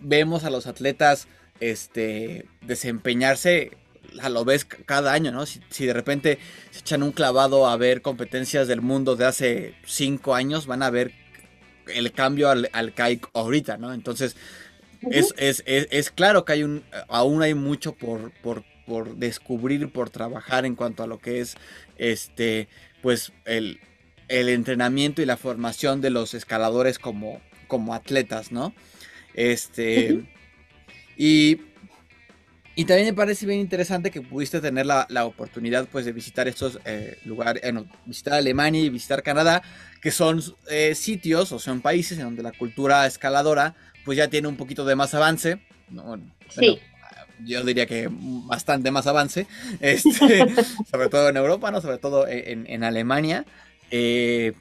[0.00, 1.28] vemos a los atletas
[1.60, 3.72] este, desempeñarse,
[4.20, 5.46] a lo ves cada año, ¿no?
[5.46, 6.38] Si, si, de repente
[6.70, 10.90] se echan un clavado a ver competencias del mundo de hace cinco años, van a
[10.90, 11.12] ver
[11.94, 12.94] el cambio al, al
[13.34, 13.92] ahorita, ¿no?
[13.92, 14.36] Entonces,
[15.10, 20.74] es, claro que hay un, aún hay mucho por, por, por, descubrir, por trabajar en
[20.74, 21.56] cuanto a lo que es,
[21.96, 22.68] este,
[23.02, 23.80] pues, el,
[24.28, 28.74] el entrenamiento y la formación de los escaladores como, como atletas, ¿no?
[29.38, 30.20] Este,
[31.16, 31.60] y
[32.78, 36.78] y también me parece bien interesante que pudiste tener la, oportunidad pues de visitar estos
[36.84, 37.74] eh, lugares, eh,
[38.06, 39.64] visitar Alemania y visitar Canadá,
[40.00, 43.74] que son eh, sitios o son países en donde la cultura escaladora
[44.04, 45.58] pues ya tiene un poquito de más avance.
[46.50, 46.78] sí.
[47.44, 49.48] yo diría que bastante más avance,
[49.80, 50.46] este,
[50.88, 51.80] sobre todo en Europa, ¿no?
[51.80, 53.44] Sobre todo en, en Alemania.
[53.90, 54.52] y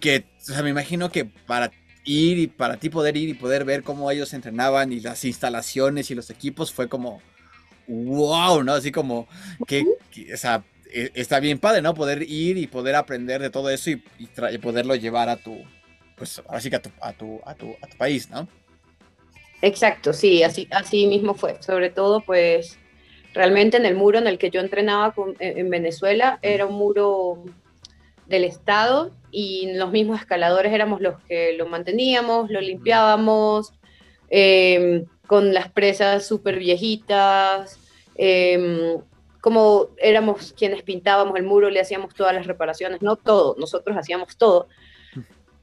[0.00, 1.70] que, o sea, me imagino que para
[2.04, 6.10] ir y para ti poder ir y poder ver cómo ellos entrenaban y las instalaciones
[6.10, 7.20] y los equipos fue como
[7.86, 8.72] wow, ¿no?
[8.74, 9.26] Así como
[9.66, 9.84] que,
[10.32, 11.94] o sea, e, está bien padre, ¿no?
[11.94, 13.96] Poder ir y poder aprender de todo eso y,
[14.58, 15.58] poderlo llevar a tu,
[16.16, 18.48] pues así que a tu, a tu, a tu, a tu país, ¿no?
[19.62, 21.56] Exacto, sí, así, así mismo fue.
[21.62, 22.78] Sobre todo, pues,
[23.32, 27.44] realmente en el muro en el que yo entrenaba en Venezuela era un muro
[28.34, 33.72] del Estado y los mismos escaladores éramos los que lo manteníamos, lo limpiábamos,
[34.28, 37.78] em, con las presas súper viejitas,
[38.16, 38.98] em,
[39.40, 44.36] como éramos quienes pintábamos el muro, le hacíamos todas las reparaciones, no todo, nosotros hacíamos
[44.36, 44.68] todo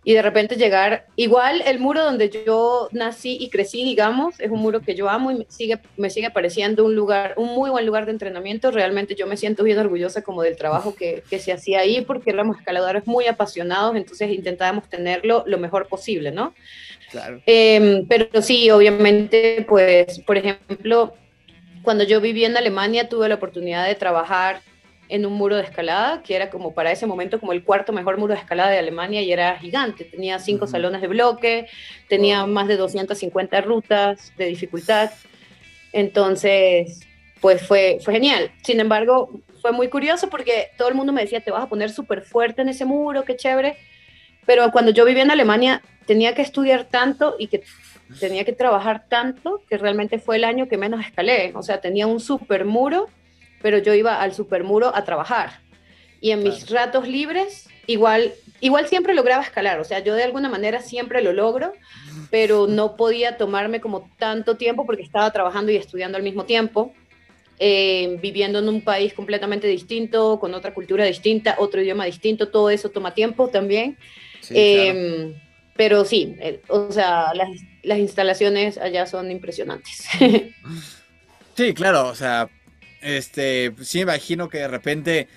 [0.03, 4.59] y de repente llegar, igual el muro donde yo nací y crecí, digamos, es un
[4.59, 7.85] muro que yo amo y me sigue, me sigue pareciendo un lugar, un muy buen
[7.85, 8.71] lugar de entrenamiento.
[8.71, 12.31] Realmente yo me siento bien orgullosa como del trabajo que, que se hacía ahí porque
[12.31, 16.55] éramos escaladores muy apasionados, entonces intentábamos tenerlo lo mejor posible, ¿no?
[17.11, 17.41] Claro.
[17.45, 21.13] Em, pero sí, obviamente, pues, por ejemplo,
[21.83, 24.61] cuando yo viví en Alemania tuve la oportunidad de trabajar
[25.11, 28.17] en un muro de escalada, que era como para ese momento como el cuarto mejor
[28.17, 30.05] muro de escalada de Alemania y era gigante.
[30.05, 31.67] Tenía cinco salones de bloque,
[32.07, 35.11] tenía más de 250 rutas de dificultad.
[35.91, 37.01] Entonces,
[37.41, 38.51] pues fue, fue genial.
[38.63, 41.89] Sin embargo, fue muy curioso porque todo el mundo me decía, te vas a poner
[41.89, 43.75] súper fuerte en ese muro, qué chévere.
[44.45, 47.63] Pero cuando yo vivía en Alemania, tenía que estudiar tanto y que
[48.21, 51.51] tenía que trabajar tanto que realmente fue el año que menos escalé.
[51.53, 53.09] O sea, tenía un super muro
[53.61, 55.59] pero yo iba al supermuro a trabajar.
[56.19, 60.49] Y en mis ratos libres, igual, igual siempre lograba escalar, o sea, yo de alguna
[60.49, 61.73] manera siempre lo logro,
[62.29, 66.93] pero no podía tomarme como tanto tiempo porque estaba trabajando y estudiando al mismo tiempo,
[67.57, 72.69] eh, viviendo en un país completamente distinto, con otra cultura distinta, otro idioma distinto, todo
[72.69, 73.97] eso toma tiempo también.
[74.49, 75.33] Em,
[75.75, 77.49] pero sí, eh, o sea, las,
[77.83, 80.07] las instalaciones allá son impresionantes.
[81.53, 82.49] Sí, claro, o sea,
[83.01, 85.27] este, sí me imagino que de repente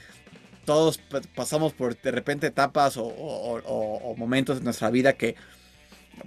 [0.64, 0.98] todos
[1.34, 5.36] pasamos por de repente etapas o, momentos de nuestra vida que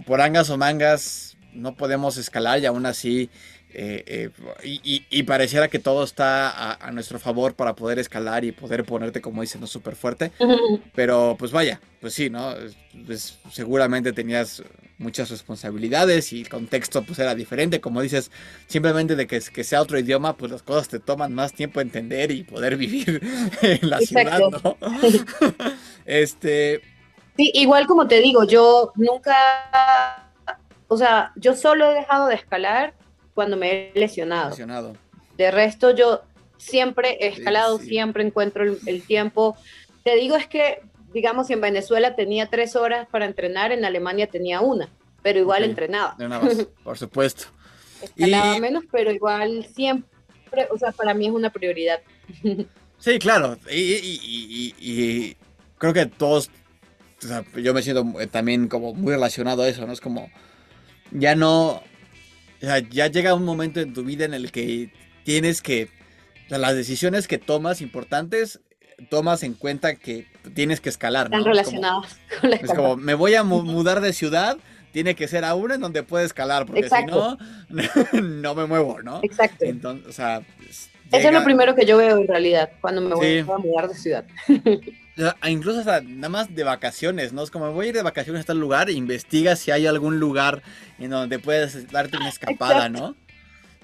[0.06, 3.30] por angas o mangas no podemos escalar y aún así
[3.80, 4.32] eh,
[4.64, 9.22] eh, y, pareciera que todo está a, nuestro favor para poder escalar y poder ponerte,
[9.22, 10.32] como dicen, no súper fuerte.
[10.96, 12.56] Pero pues vaya, pues sí, ¿no?
[13.06, 14.64] Pues, seguramente tenías
[14.98, 17.80] muchas responsabilidades y el contexto pues era diferente.
[17.80, 18.32] Como dices,
[18.66, 22.32] simplemente de que, que sea otro idioma, pues las cosas te toman más tiempo entender
[22.32, 23.22] y poder vivir
[23.62, 24.76] en la ciudad, ¿no?
[26.06, 26.82] este...
[27.36, 29.36] Sí, igual como te digo, yo nunca,
[30.88, 32.96] o sea, yo solo he dejado de escalar
[33.38, 34.96] cuando me he lesionado.
[35.38, 36.24] De resto, yo
[36.58, 39.56] siempre he escalado, siempre encuentro el, tiempo.
[40.04, 40.82] Te digo, es que,
[41.14, 44.90] digamos, si en Venezuela tenía tres horas para entrenar, en Alemania tenía una,
[45.22, 46.18] pero igual entrenaba.
[46.84, 47.46] por supuesto.
[48.02, 52.02] Escalaba menos, pero igual siempre, o sea, para mí es una prioridad.
[53.00, 53.60] Sí, claro.
[53.72, 55.38] Y,
[55.78, 56.50] creo que todos,
[57.24, 59.94] o sea, yo me siento también como muy relacionado a eso, ¿no?
[59.94, 60.32] Es como,
[61.12, 61.84] ya no,
[62.62, 64.92] o sea, ya llega un momento en tu vida en el que
[65.24, 65.90] tienes que,
[66.46, 68.60] o sea, las decisiones que tomas importantes,
[69.10, 71.28] tomas en cuenta que tienes que escalar.
[71.28, 74.58] Están relacionadas con la Es como, me voy a mudar de ciudad,
[74.92, 77.38] tiene que ser a una en donde pueda escalar, porque si no,
[78.22, 79.20] no me muevo, ¿no?
[79.24, 79.66] Exacto.
[79.66, 80.42] Entonces, o sea...
[81.10, 83.96] Eso es lo primero que yo veo en realidad, cuando me voy a mudar de
[83.96, 84.26] ciudad.
[85.48, 87.44] incluso hasta nada más de vacaciones, ¿no?
[87.44, 90.62] Es como voy a ir de vacaciones a tal lugar, investiga si hay algún lugar
[91.00, 93.16] en donde puedes darte una escapada, ¿no?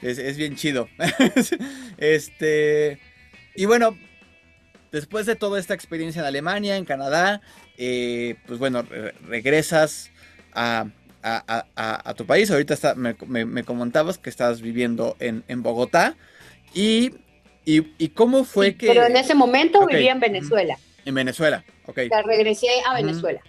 [0.01, 0.89] Es, bien chido.
[1.97, 2.99] este.
[3.55, 3.97] Y bueno,
[4.91, 7.41] después de toda esta experiencia en Alemania, en Canadá,
[7.77, 8.83] eh, pues bueno,
[9.27, 10.11] regresas
[10.53, 10.85] a,
[12.17, 12.51] tu país.
[12.51, 16.15] Ahorita me, comentabas que estabas viviendo en, Bogotá.
[16.73, 17.11] Y,
[17.65, 18.87] y, cómo fue que...
[18.87, 20.77] Pero en ese momento vivía en Venezuela.
[21.05, 21.97] En Venezuela, ok.
[22.25, 23.41] regresé a Venezuela.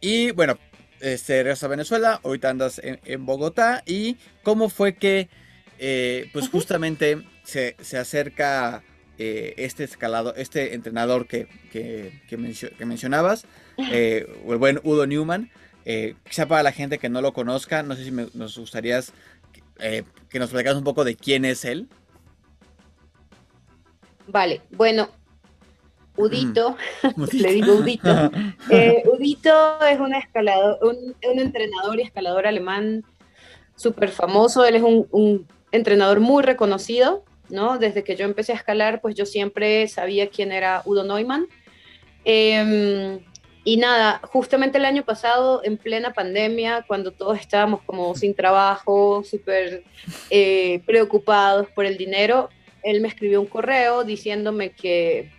[0.00, 0.58] Y bueno,
[1.00, 3.82] este, regresas a Venezuela, ahorita andas en, Bogotá.
[3.86, 5.28] ¿Y cómo fue que,
[5.78, 8.82] eh, pues justamente se, acerca
[9.18, 12.36] eh, este escalado, este entrenador que, que,
[12.84, 13.46] mencionabas,
[13.78, 15.50] eh, el buen Udo Newman?
[16.24, 19.00] quizá para la gente que no lo conozca, no sé si nos gustaría
[19.78, 21.88] que nos platicaras un poco de quién es él.
[24.26, 25.10] Vale, bueno,
[26.16, 26.76] Udito,
[27.32, 28.30] le digo Udito.
[28.70, 29.52] Eh, Udito
[29.84, 33.04] es un escalador, un, entrenador y escalador alemán
[33.76, 34.64] súper famoso.
[34.64, 37.78] Él es un, entrenador muy reconocido, ¿no?
[37.78, 41.48] Desde que yo empecé a escalar, pues yo siempre sabía quién era Udo Neumann.
[42.24, 43.18] Em,
[43.64, 49.24] y nada, justamente el año pasado, en plena pandemia, cuando todos estábamos como sin trabajo,
[49.24, 49.82] súper
[50.30, 52.50] eh, preocupados por el dinero,
[52.84, 55.32] él me escribió un correo diciéndome que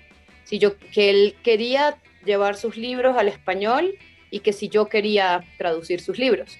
[0.45, 3.95] si yo, que él quería llevar sus libros al español
[4.31, 6.57] y que si yo quería traducir sus libros.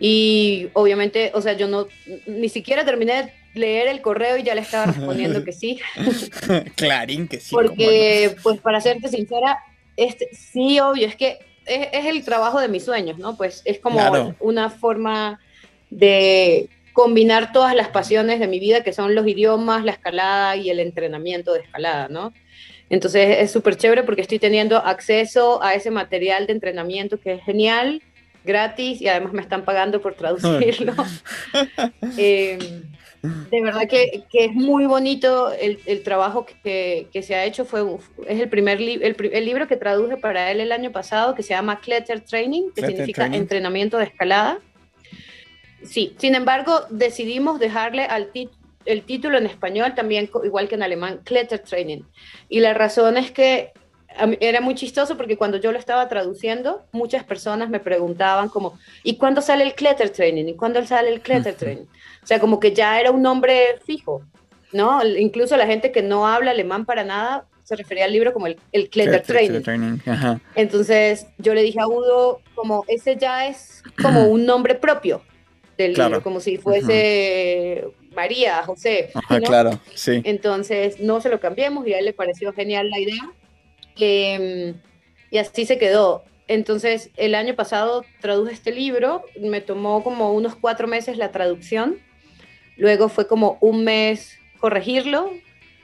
[0.00, 1.88] Y obviamente, o sea, yo no,
[2.26, 5.80] ni siquiera terminé de leer el correo y ya le estaba respondiendo que sí.
[6.76, 7.50] Clarín que sí.
[7.50, 9.58] Porque, pues para serte sincera,
[9.96, 13.36] este, sí, obvio, es que es, el trabajo de mis sueños, ¿no?
[13.36, 15.40] Pues es como una forma
[15.90, 20.70] de combinar todas las pasiones de mi vida, que son los idiomas, la escalada y
[20.70, 22.32] el entrenamiento de escalada, ¿no?
[22.90, 27.42] Entonces es súper chévere porque estoy teniendo acceso a ese material de entrenamiento que es
[27.42, 28.02] genial,
[28.44, 30.94] gratis y además me están pagando por traducirlo.
[32.16, 32.58] Em,
[33.22, 37.64] de verdad que, que, es muy bonito el, el trabajo que, que, se ha hecho.
[37.64, 37.84] Fue,
[38.26, 41.50] es el primer el, el, libro que traduje para él el año pasado que se
[41.50, 44.60] llama Kletter Training, que significa entrenamiento de escalada.
[45.82, 48.30] Sí, sin embargo, decidimos dejarle al,
[48.88, 52.06] el título en español también, igual que en alemán, Klettertraining.
[52.48, 53.72] Y la razón es que
[54.40, 59.16] era muy chistoso porque cuando yo lo estaba traduciendo, muchas personas me preguntaban como, ¿y
[59.16, 60.48] cuándo sale el Klettertraining?
[60.48, 61.86] ¿Y cuándo sale el Klettertraining?
[62.22, 64.22] O sea, como que ya era un nombre fijo,
[64.72, 65.04] ¿no?
[65.04, 68.58] Incluso la gente que no habla alemán para nada se refería al libro como el,
[68.72, 69.62] el Klettertraining.
[70.54, 75.20] Entonces yo le dije a Udo, como ese ya es como un nombre propio
[75.76, 77.86] del libro, como si fuese
[78.18, 79.10] María, José.
[79.44, 80.20] claro, sí.
[80.24, 83.30] Entonces no se lo cambiemos y a él le pareció genial la idea.
[83.96, 84.74] Em,
[85.30, 86.24] y así se quedó.
[86.48, 91.98] Entonces el año pasado traduje este libro, me tomó como unos cuatro meses la traducción,
[92.76, 95.30] luego fue como un mes corregirlo,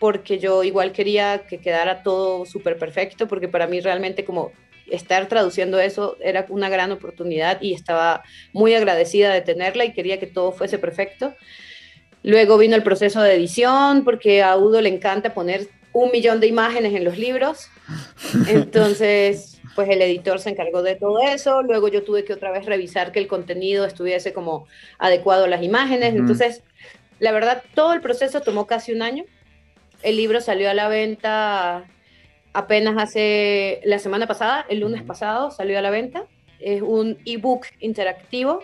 [0.00, 4.50] porque yo igual quería que quedara todo súper perfecto, porque para mí realmente como
[4.90, 10.18] estar traduciendo eso era una gran oportunidad y estaba muy agradecida de tenerla y quería
[10.18, 11.34] que todo fuese perfecto.
[12.24, 16.46] Luego vino el proceso de edición, porque a Udo le encanta poner un millón de
[16.46, 17.68] imágenes en los libros.
[18.48, 21.62] Entonces, pues el editor se encargó de todo eso.
[21.62, 24.66] Luego yo tuve que otra vez revisar que el contenido estuviese como
[24.98, 26.14] adecuado a las imágenes.
[26.14, 26.62] Entonces,
[27.18, 29.24] la verdad, todo el proceso tomó casi un año.
[30.02, 31.84] El libro salió a la venta
[32.54, 36.24] apenas hace la semana pasada, el lunes pasado salió a la venta.
[36.58, 38.60] Es un ebook interactivo,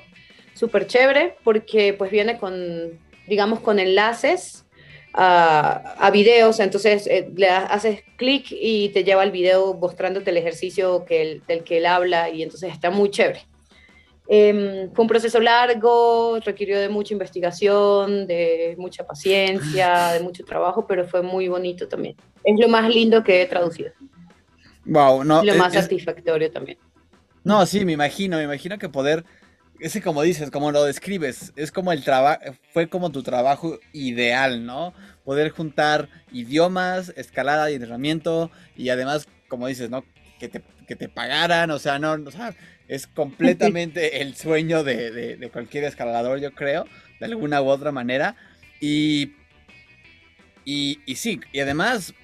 [0.54, 4.66] súper chévere, porque pues viene con digamos, con enlaces
[5.12, 10.36] a, a videos, entonces eh, le haces clic y te lleva al video mostrándote el
[10.36, 13.40] ejercicio que del que él habla y entonces está muy chévere.
[14.32, 20.86] Em, fue un proceso largo, requirió de mucha investigación, de mucha paciencia, de mucho trabajo,
[20.86, 22.14] pero fue muy bonito también.
[22.44, 23.90] Es lo más lindo que he traducido.
[24.84, 25.42] Wow, no.
[25.42, 26.78] lo más satisfactorio también.
[27.42, 29.24] No, sí, me imagino, me imagino que poder
[29.80, 32.40] ese como dices, como lo describes, es como el trabajo,
[32.72, 34.94] fue como tu trabajo ideal, ¿no?
[35.24, 40.04] Poder juntar idiomas, escalada y entrenamiento y además, como dices, ¿no?
[40.38, 42.54] Que te, que te pagaran, o sea, no, o sea,
[42.88, 46.84] es completamente el sueño de, de, cualquier escalador, yo creo,
[47.18, 48.36] de alguna u otra manera.
[48.80, 49.32] Y,
[50.64, 52.14] y, y, sí, y además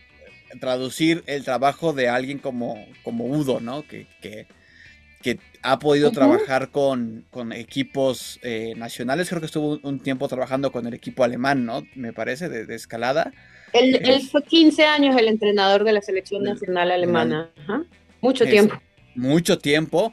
[0.61, 3.87] traducir el trabajo de alguien como, como Udo, ¿no?
[3.87, 4.47] Que, que,
[5.23, 9.29] que ha podido trabajar con, equipos eh, nacionales.
[9.29, 11.83] Creo que estuvo un, tiempo trabajando con el equipo alemán, ¿no?
[11.95, 13.33] Me parece, de, escalada.
[13.73, 14.01] Él,
[14.31, 17.51] fue 15 años el entrenador de la selección nacional alemana.
[18.21, 18.81] Mucho tiempo.
[19.17, 20.13] Mucho tiempo.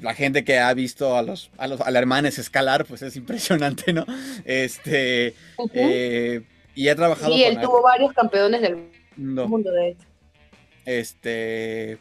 [0.00, 4.06] La gente que ha visto a los, a los alemanes escalar, pues es impresionante, ¿no?
[4.44, 5.34] Este.
[5.74, 6.42] Eh,
[6.74, 7.32] y ha trabajado.
[7.32, 10.06] Sí, él tuvo varios campeones del mundo, de hecho.
[10.86, 11.98] Este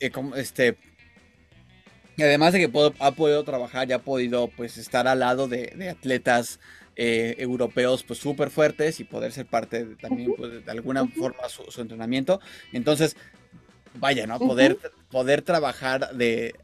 [0.00, 0.76] eh, este,
[2.22, 6.60] además de que ha podido trabajar y ha podido pues estar al lado de, atletas
[6.96, 11.48] eh, europeos pues súper fuertes y poder ser parte de, también pues, de alguna forma
[11.48, 12.40] su, entrenamiento.
[12.72, 13.16] Entonces,
[13.94, 14.38] vaya, ¿no?
[14.38, 14.78] Poder,
[15.10, 16.54] poder trabajar de,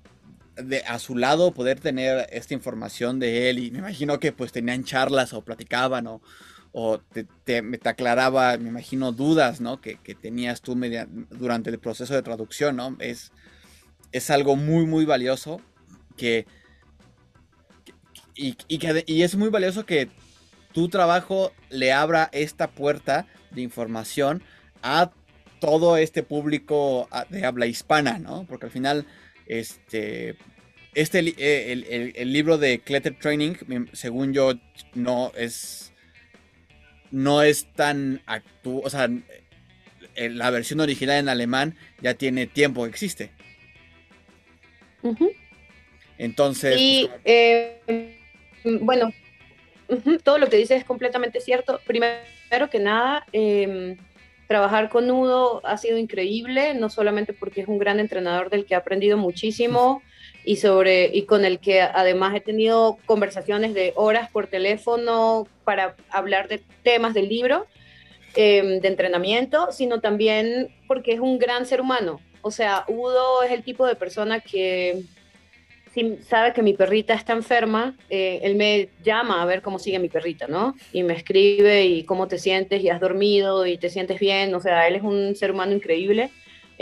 [0.87, 4.85] a su lado, poder tener esta información de él y me imagino que pues tenían
[4.85, 6.23] charlas o platicaban o,
[6.73, 9.81] o te, te, aclaraba, me imagino, dudas, ¿no?
[9.81, 10.75] Que, tenías tú
[11.31, 12.97] durante el proceso de traducción, ¿no?
[12.99, 13.33] Es,
[14.13, 15.61] es algo muy, muy valioso
[16.17, 16.47] que...
[18.35, 20.09] Y, y, es muy valioso que
[20.73, 24.43] tu trabajo le abra esta puerta de información
[24.83, 25.13] a
[25.61, 28.47] todo este público de habla hispana, ¿no?
[28.49, 29.07] Porque al final,
[29.47, 30.37] este,
[30.95, 33.55] este eh, el, el libro de Clutter Training,
[33.93, 34.55] según yo,
[34.95, 35.93] no es
[37.13, 39.09] no es tan actu o sea,
[40.15, 43.31] eh, la versión original en alemán ya tiene tiempo que existe.
[46.19, 46.77] Entonces.
[46.79, 48.19] Y pues, eh,
[48.81, 49.13] bueno,
[50.25, 51.81] todo lo que dices es completamente cierto.
[51.87, 53.97] Primero que nada, em,
[54.47, 58.75] trabajar con Nudo ha sido increíble, no solamente porque es un gran entrenador del que
[58.75, 60.03] he aprendido muchísimo
[60.45, 65.97] y, sobre, y con el que además he tenido conversaciones de horas por teléfono para
[66.11, 67.67] hablar de temas del libro,
[68.35, 72.21] em, de entrenamiento, sino también porque es un gran ser humano.
[72.43, 75.03] O sea, Udo es el tipo de persona que
[75.95, 79.99] si sabe que mi perrita está enferma, eh, él me llama a ver cómo sigue
[79.99, 80.75] mi perrita, ¿no?
[80.93, 84.55] Y me escribe y cómo te sientes y has dormido y te sientes bien.
[84.55, 86.31] O sea, él es un ser humano increíble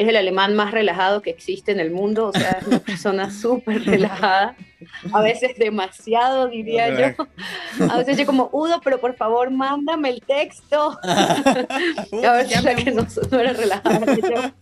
[0.01, 3.31] es el alemán más relajado que existe en el mundo, o sea, es una persona
[3.43, 4.57] súper relajada,
[5.13, 7.27] a veces demasiado, diría yo.
[7.91, 10.99] A veces yo como, Udo, pero por favor, mándame el texto.
[11.03, 13.07] a veces la que no,
[13.39, 14.55] era relajada.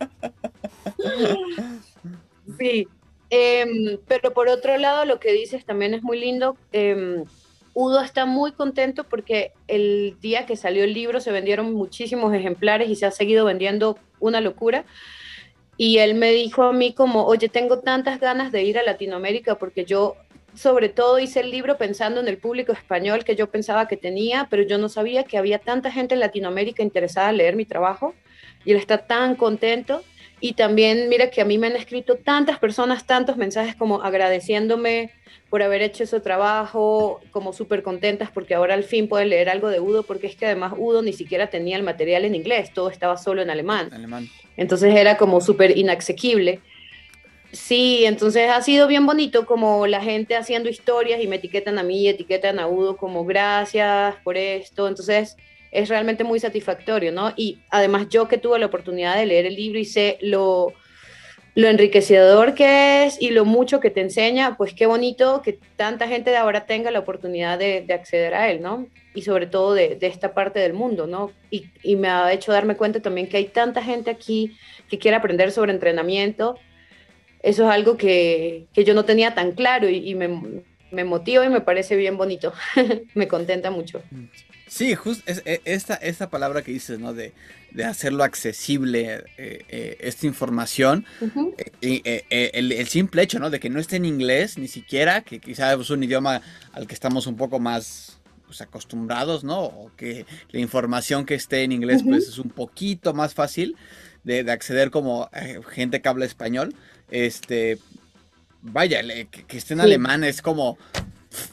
[2.59, 2.88] sí,
[3.30, 6.57] em, pero por otro lado, lo que dices también es muy lindo.
[6.72, 7.24] Eh,
[7.80, 12.90] Udo está muy contento porque el día que salió el libro se vendieron muchísimos ejemplares
[12.90, 14.84] y se ha seguido vendiendo una locura.
[15.76, 19.55] Y él me dijo a mí como, oye, tengo tantas ganas de ir a Latinoamérica
[19.55, 20.16] porque yo
[20.57, 24.49] sobre todo hice el libro pensando en el público español que yo pensaba que tenía,
[24.51, 28.12] pero yo no sabía que había tanta gente en Latinoamérica interesada en leer mi trabajo
[28.64, 30.03] y él está tan contento.
[30.41, 35.11] Y también mira que a mí me han escrito tantas personas, tantos mensajes como agradeciéndome
[35.51, 39.68] por haber hecho ese trabajo, como súper contentas porque ahora al fin pueden leer algo
[39.68, 42.91] de Udo, porque es que además Udo ni siquiera tenía el material en inglés, todo
[42.91, 43.89] estaba solo en alemán.
[43.93, 44.28] alemán.
[44.57, 46.61] Entonces era como súper inaccesible.
[47.51, 51.82] Sí, entonces ha sido bien bonito como la gente haciendo historias y me etiquetan a
[51.82, 54.86] mí, etiquetan a Udo como gracias por esto.
[54.86, 55.36] Entonces
[55.70, 57.32] es realmente muy satisfactorio, ¿no?
[57.36, 60.72] Y además yo que tuve la oportunidad de leer el libro y sé lo
[61.58, 66.06] lo enriquecedor que es y lo mucho que te enseña, pues qué bonito que tanta
[66.06, 68.86] gente de ahora tenga la oportunidad de, acceder a él, ¿no?
[69.12, 71.32] Y sobre todo de, esta parte del mundo, ¿no?
[71.50, 74.56] Y, y, me ha hecho darme cuenta también que hay tanta gente aquí
[74.88, 76.54] que quiere aprender sobre entrenamiento.
[77.42, 80.62] Eso es algo que, que yo no tenía tan claro y, y me,
[80.92, 82.52] me motiva y me parece bien bonito.
[83.14, 84.00] me contenta mucho.
[84.79, 87.12] Sí, justo e, esta, esta palabra que dices, ¿no?
[87.12, 87.33] De,
[87.72, 91.05] de hacerlo accesible eh, eh, esta información.
[91.81, 93.51] Eh, el, simple hecho, ¿no?
[93.51, 96.95] De que no esté en inglés, ni siquiera, que quizás es un idioma al que
[96.95, 99.62] estamos un poco más pues, acostumbrados, ¿no?
[99.62, 103.74] O que la información que esté en inglés, pues es un poquito más fácil
[104.22, 105.29] de, acceder como
[105.72, 106.72] gente que habla español.
[107.11, 107.79] Este,
[108.62, 110.79] vaya, que, esté en alemán es como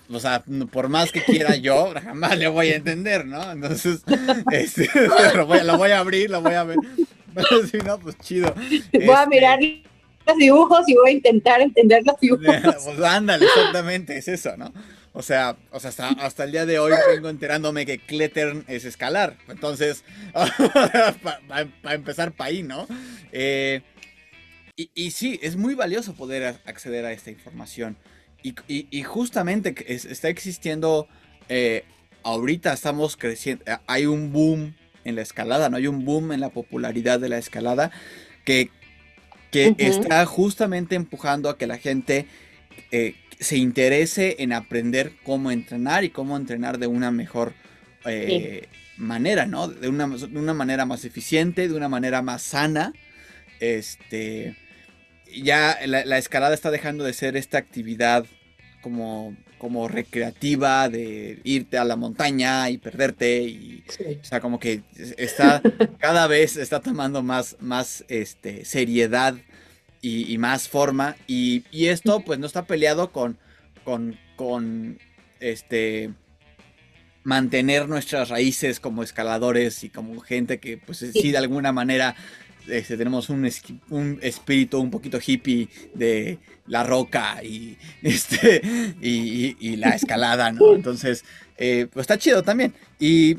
[0.10, 3.52] o sea, por más que quiera yo, jamás le voy a entender, ¿no?
[3.52, 4.02] Entonces,
[4.52, 4.90] este,
[5.36, 6.78] lo, voy, a abrir, lo voy a ver.
[7.34, 8.54] Pero si no, pues chido.
[8.54, 9.60] Voy a este, mirar
[10.28, 12.56] los dibujos y voy a intentar entender los dibujos.
[12.84, 14.74] Pues ándale, exactamente, es eso, ¿no?
[15.12, 18.86] O sea, o sea hasta, hasta el día de hoy vengo enterándome que Klettern es
[18.86, 19.38] escalar.
[19.48, 20.04] Entonces,
[21.84, 22.88] para empezar, para ahí, ¿no?
[23.32, 23.82] Eh,
[24.76, 27.98] y, y sí, es muy valioso poder acceder a esta información.
[28.68, 31.08] Y, justamente está existiendo,
[31.50, 31.84] eh,
[32.24, 35.78] ahorita estamos creciendo, eh, hay un boom en la escalada, ¿no?
[35.78, 37.91] Hay un boom en la popularidad de la escalada
[38.43, 38.70] que,
[39.52, 42.28] que está justamente empujando a que la gente
[42.91, 47.54] eh, se interese en aprender cómo entrenar y cómo entrenar de una mejor
[48.06, 48.68] eh,
[48.98, 49.68] manera, ¿no?
[49.68, 52.93] De una, de una, manera más eficiente, de una manera más sana.
[53.60, 54.56] Este,
[55.44, 58.26] ya la, escalada está dejando de ser esta actividad
[58.82, 63.84] como, como recreativa de irte a la montaña y perderte y
[64.22, 64.82] o sea como que
[65.18, 65.62] está
[66.00, 69.36] cada vez está tomando más más este seriedad
[70.06, 71.16] y, más forma.
[71.28, 73.38] Y, esto pues no está peleado con,
[73.84, 75.00] con, con
[75.40, 76.12] este
[77.24, 82.16] mantener nuestras raíces como escaladores y como gente que pues sí, de alguna manera
[82.68, 83.49] este, tenemos un,
[83.89, 88.61] un, espíritu un poquito hippie de la roca y, este,
[89.01, 90.74] y, la escalada, ¿no?
[90.76, 91.26] Entonces,
[91.57, 92.74] eh, pues está chido también.
[92.99, 93.38] Y,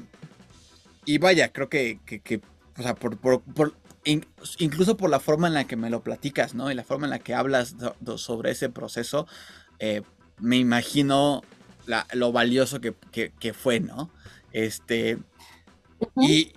[1.04, 2.40] y vaya, creo que, que,
[2.78, 3.40] o sea, por,
[4.58, 6.70] incluso por la forma en la que me lo platicas, ¿no?
[6.70, 7.74] Y la forma en la que hablas
[8.16, 9.26] sobre ese proceso,
[9.78, 10.02] eh,
[10.38, 11.42] me imagino
[12.12, 14.10] lo valioso que, fue, ¿no?
[14.52, 15.18] Este.
[16.16, 16.52] y,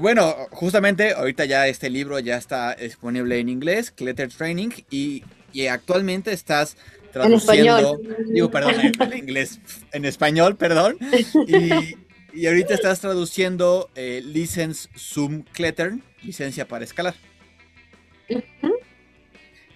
[0.00, 5.22] bueno, justamente ahorita ya este libro ya está disponible en inglés, Clutter Training, y,
[5.70, 6.76] actualmente estás
[7.12, 7.98] traduciendo.
[8.26, 9.58] Digo, perdón, en inglés,
[9.92, 10.98] en español, perdón.
[11.46, 11.96] Y,
[12.36, 17.14] y ahorita estás traduciendo eh, License Zoom Klettern, licencia para escalar.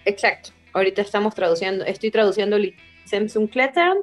[0.05, 0.51] Exacto.
[0.73, 3.97] Ahorita estamos traduciendo, estoy traduciendo License Zoom Klettern.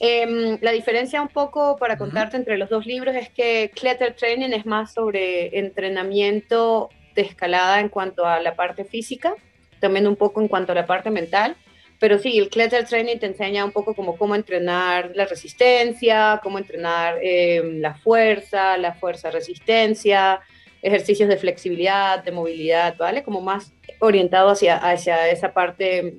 [0.00, 4.50] Em, la diferencia un poco para contarte entre los dos libros es que Kletter Training
[4.52, 9.34] es más sobre entrenamiento de escalada en cuanto a la parte física,
[9.80, 11.56] también un poco en cuanto a la parte mental.
[12.00, 16.58] Pero sí, el Clutter Training te enseña un poco como cómo entrenar la resistencia, cómo
[16.58, 20.40] entrenar em, la fuerza, la fuerza-resistencia,
[20.80, 23.24] ejercicios de flexibilidad, de movilidad, ¿vale?
[23.24, 26.18] Como más orientado hacia, hacia esa parte,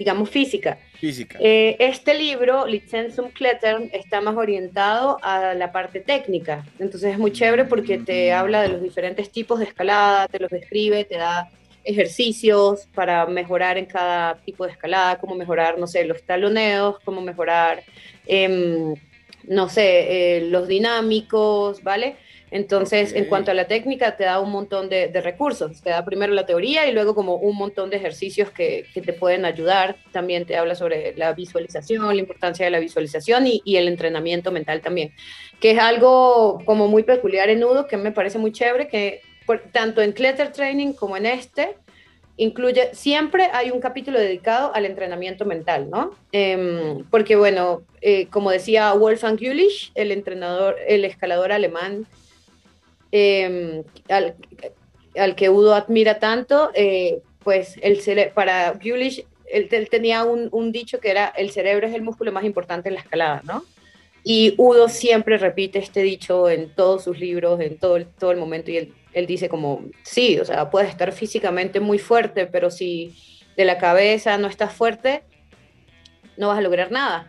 [0.00, 0.78] digamos, física.
[0.98, 1.36] Física.
[1.42, 6.64] Eh, este libro, Licensum Klettern, está más orientado a la parte técnica.
[6.78, 10.50] Entonces es muy chévere porque te habla de los diferentes tipos de escalada, te los
[10.50, 11.50] describe, te da
[11.84, 17.20] ejercicios para mejorar en cada tipo de escalada, cómo mejorar, no sé, los taloneos, cómo
[17.20, 17.82] mejorar,
[18.26, 18.94] em,
[19.44, 22.16] no sé, eh, los dinámicos, ¿vale?
[22.50, 25.80] Entonces, en cuanto a la técnica, te da un montón de, recursos.
[25.82, 29.44] Te da primero la teoría y luego como un montón de ejercicios que, te pueden
[29.44, 29.96] ayudar.
[30.12, 34.50] También te habla sobre la visualización, la importancia de la visualización y, y, el entrenamiento
[34.50, 35.12] mental también,
[35.60, 39.20] que es algo como muy peculiar en Nudo, que me parece muy chévere, que
[39.72, 41.76] tanto en Clutter Training como en este,
[42.36, 46.12] incluye, siempre hay un capítulo dedicado al entrenamiento mental, ¿no?
[46.32, 52.06] Em, porque, bueno, eh, como decía Wolfgang Jülich, el entrenador, el escalador alemán,
[53.12, 58.00] em, al, que Udo admira tanto, eh, pues el
[58.34, 62.44] para Jülich, él, tenía un, un, dicho que era, el cerebro es el músculo más
[62.44, 63.64] importante en la escalada, ¿no?
[64.22, 68.36] Y Udo siempre repite este dicho en todos sus libros, en todo el, todo el
[68.36, 72.70] momento, y él él dice como, sí, o sea, puedes estar físicamente muy fuerte, pero
[72.70, 73.14] si
[73.56, 75.22] de la cabeza no estás fuerte,
[76.36, 77.26] no vas a lograr nada.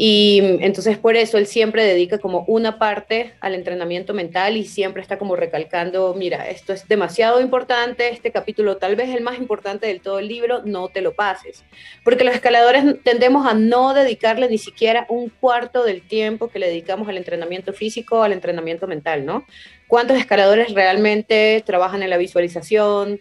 [0.00, 5.02] Y entonces por eso él siempre dedica como una parte al entrenamiento mental y siempre
[5.02, 9.88] está como recalcando, mira, esto es demasiado importante, este capítulo tal vez el más importante
[9.88, 11.64] del todo el libro, no te lo pases.
[12.04, 16.68] Porque los escaladores tendemos a no dedicarle ni siquiera un cuarto del tiempo que le
[16.68, 19.46] dedicamos al entrenamiento físico, al entrenamiento mental, ¿no?
[19.88, 23.18] ¿Cuántos escaladores realmente trabajan en la visualización?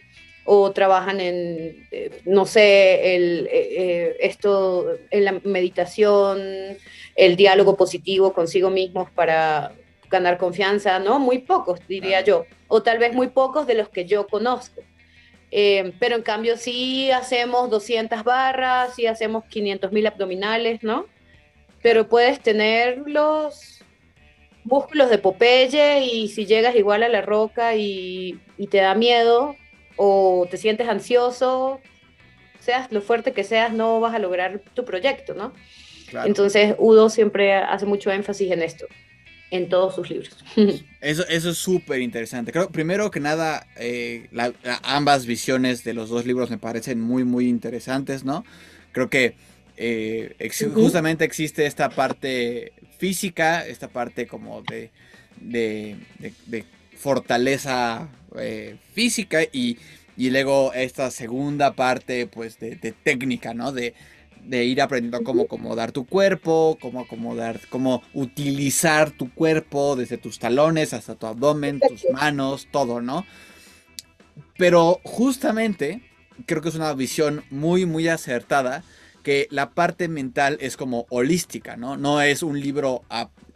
[0.50, 6.40] O trabajan en, eh, no sé, el, eh, eh, esto, en la meditación,
[7.18, 9.74] el diálogo positivo consigo mismos para
[10.10, 11.20] ganar confianza, ¿no?
[11.20, 14.82] Muy pocos, diría yo, o tal vez muy pocos de los que yo conozco.
[16.00, 21.08] pero en cambio sí hacemos 200 barras, sí hacemos 500 mil abdominales, ¿no?
[21.82, 23.84] Pero puedes tener los
[24.64, 29.56] músculos de Popeye y si llegas igual a la roca y, y te da miedo,
[29.98, 31.82] o te sientes ansioso,
[32.60, 35.54] seas lo fuerte que seas, no vas a lograr tu proyecto, ¿no?
[36.26, 38.88] Entonces, Udo siempre hace mucho énfasis en esto,
[39.52, 40.44] en todos sus libros.
[41.02, 42.52] Eso, eso es súper interesante.
[42.52, 44.28] Creo, primero que nada, eh,
[44.82, 48.44] ambas visiones de los dos libros me parecen muy, muy interesantes, ¿no?
[48.92, 49.36] Creo que
[49.78, 50.36] eh,
[50.74, 54.90] justamente existe esta parte física, esta parte como de,
[55.40, 55.96] de,
[56.48, 56.66] de
[56.98, 59.78] fortaleza eh, física y,
[60.18, 63.72] luego esta segunda parte pues de, técnica, ¿no?
[63.72, 63.94] De,
[64.50, 70.94] ir aprendiendo cómo acomodar tu cuerpo, cómo acomodar, cómo utilizar tu cuerpo desde tus talones
[70.94, 73.26] hasta tu abdomen, tus manos, todo, ¿no?
[74.58, 76.02] Pero justamente
[76.46, 78.84] creo que es una visión muy, muy acertada,
[79.22, 81.98] que la parte mental es como holística, ¿no?
[81.98, 83.04] No es un libro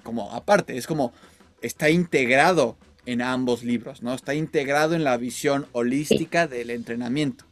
[0.04, 1.14] como aparte, es como
[1.62, 4.14] está integrado en ambos libros, ¿no?
[4.14, 7.46] Está integrado en la visión holística del entrenamiento.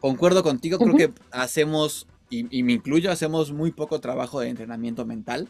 [0.00, 5.48] Concuerdo contigo, creo que hacemos, y, me incluyo, hacemos muy poco trabajo de entrenamiento mental.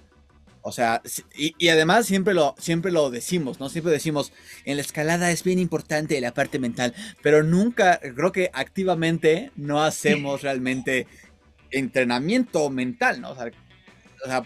[0.63, 1.03] O sea,
[1.35, 3.69] y, además siempre lo, siempre lo decimos, ¿no?
[3.69, 4.33] Siempre decimos,
[4.65, 9.83] en la escalada es bien importante la parte mental, pero nunca, creo que activamente no
[9.83, 11.07] hacemos realmente
[11.71, 13.33] entrenamiento mental, ¿no?
[13.33, 13.51] O sea,
[14.25, 14.45] o sea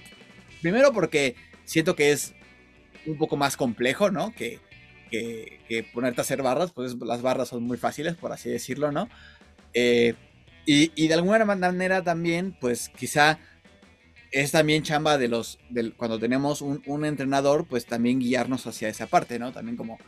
[0.60, 2.34] primero porque siento que es
[3.08, 4.32] un poco más complejo, ¿no?
[4.34, 4.60] Que,
[5.10, 9.08] que, ponerte a hacer barras, pues las barras son muy fáciles, por así decirlo, ¿no?
[9.74, 10.14] Eh,
[10.66, 13.38] y, y, de alguna manera también, pues quizá
[14.30, 18.88] es también chamba de los, del, cuando tenemos un, un, entrenador, pues también guiarnos hacia
[18.88, 19.52] esa parte, ¿no?
[19.52, 19.98] También como,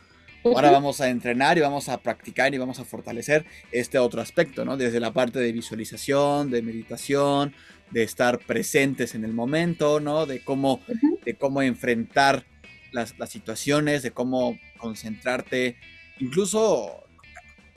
[0.43, 4.65] ahora vamos a entrenar y vamos a practicar y vamos a fortalecer este otro aspecto,
[4.65, 4.77] ¿no?
[4.77, 7.53] Desde la parte de visualización, de meditación,
[7.91, 10.25] de estar presentes en el momento, ¿no?
[10.25, 10.81] De cómo,
[11.25, 12.45] de cómo enfrentar
[12.91, 15.77] las, situaciones, de cómo concentrarte,
[16.19, 17.03] incluso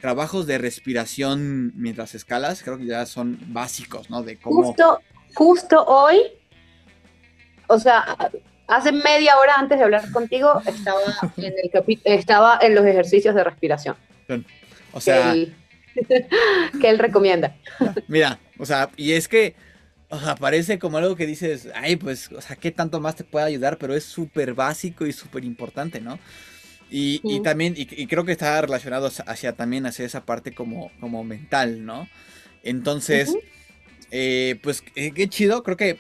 [0.01, 4.23] trabajos de respiración mientras escalas, creo que ya son básicos, ¿no?
[4.23, 4.63] De cómo...
[4.63, 5.01] Justo,
[5.35, 6.19] justo hoy,
[7.69, 8.17] o sea,
[8.67, 11.01] hace media hora antes de hablar contigo, estaba
[11.37, 13.97] en, el estaba en los ejercicios de respiración.
[14.93, 15.35] O sea...
[16.81, 17.55] que él recomienda.
[18.09, 19.55] Mira, o sea, y es que
[20.11, 23.25] o sea, parece como algo que dices, ay, pues, o sea, ¿qué tanto más te
[23.25, 23.79] puede ayudar?
[23.79, 26.19] Pero es súper básico y súper importante, ¿no?
[26.91, 31.25] Y, y también, y, creo que está relacionado hacia también hacia esa parte como, como
[31.25, 32.09] mental, ¿no?
[32.63, 33.35] Entonces,
[34.11, 35.99] eh, pues eh, qué chido, creo que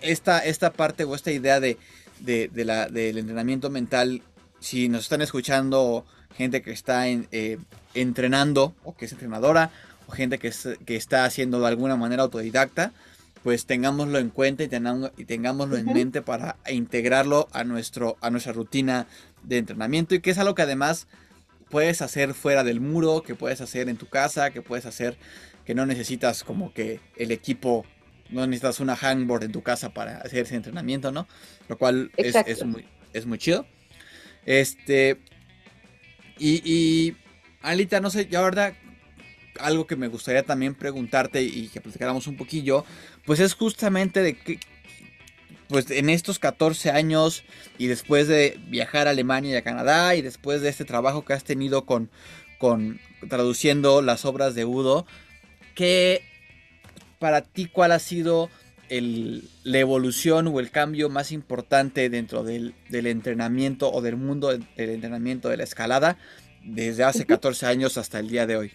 [0.00, 1.76] esta, esta parte o esta idea de,
[2.20, 4.22] de, la, del entrenamiento mental,
[4.60, 7.58] si nos están escuchando gente que está en, eh,
[7.94, 9.70] entrenando o que es entrenadora
[10.06, 10.52] o gente que,
[10.86, 12.92] que está haciendo de alguna manera autodidacta,
[13.42, 14.68] pues tengámoslo en cuenta y,
[15.16, 19.06] y tengámoslo en mente para integrarlo a, nuestro, a nuestra rutina
[19.42, 21.06] de entrenamiento y que es algo que además
[21.70, 25.16] puedes hacer fuera del muro, que puedes hacer en tu casa, que puedes hacer
[25.64, 27.84] que no necesitas como que el equipo,
[28.30, 31.28] no necesitas una hangboard en tu casa para hacer ese entrenamiento, ¿no?
[31.68, 33.66] Lo cual es, muy, es muy chido.
[34.46, 35.20] Este,
[36.38, 37.16] y, y
[37.60, 38.72] Alita, no sé, ya verdad,
[39.60, 42.84] algo que me gustaría también preguntarte y que platicáramos un poquillo,
[43.28, 44.58] pues es justamente de que,
[45.68, 47.44] pues en estos 14 años
[47.76, 51.34] y después de viajar a Alemania y a Canadá y después de este trabajo que
[51.34, 52.08] has tenido con,
[52.58, 52.98] con
[53.28, 55.04] traduciendo las obras de Udo,
[55.74, 56.22] ¿qué
[57.18, 58.48] para ti cuál ha sido
[58.88, 64.48] el, la evolución o el cambio más importante dentro del, del entrenamiento o del mundo
[64.48, 66.16] del entrenamiento de la escalada
[66.64, 68.72] desde hace 14 años hasta el día de hoy?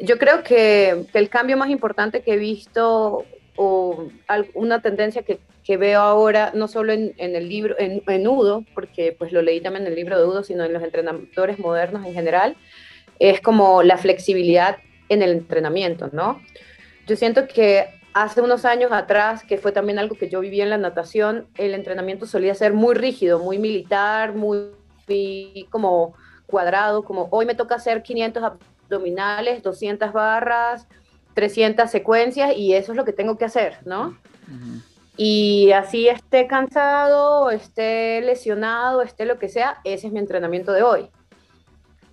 [0.00, 3.24] Yo creo que, el cambio más importante que he visto
[3.56, 4.08] o
[4.54, 5.38] una tendencia que,
[5.76, 9.86] veo ahora, no solo en, el libro, en, en, Udo, porque pues lo leí también
[9.86, 12.56] en el libro de Udo, sino en los entrenadores modernos en general,
[13.20, 14.78] es como la flexibilidad
[15.08, 16.40] en el entrenamiento, ¿no?
[17.06, 20.70] Yo siento que hace unos años atrás, que fue también algo que yo vivía en
[20.70, 24.70] la natación, el entrenamiento solía ser muy rígido, muy militar, muy,
[25.06, 26.14] muy como
[26.46, 28.42] cuadrado, como hoy me toca hacer 500
[28.90, 30.88] abdominales, 200 barras,
[31.34, 34.18] 300 secuencias y eso es lo que tengo que hacer, ¿no?
[35.16, 40.82] Y así esté cansado, esté lesionado, esté lo que sea, ese es mi entrenamiento de
[40.82, 41.10] hoy.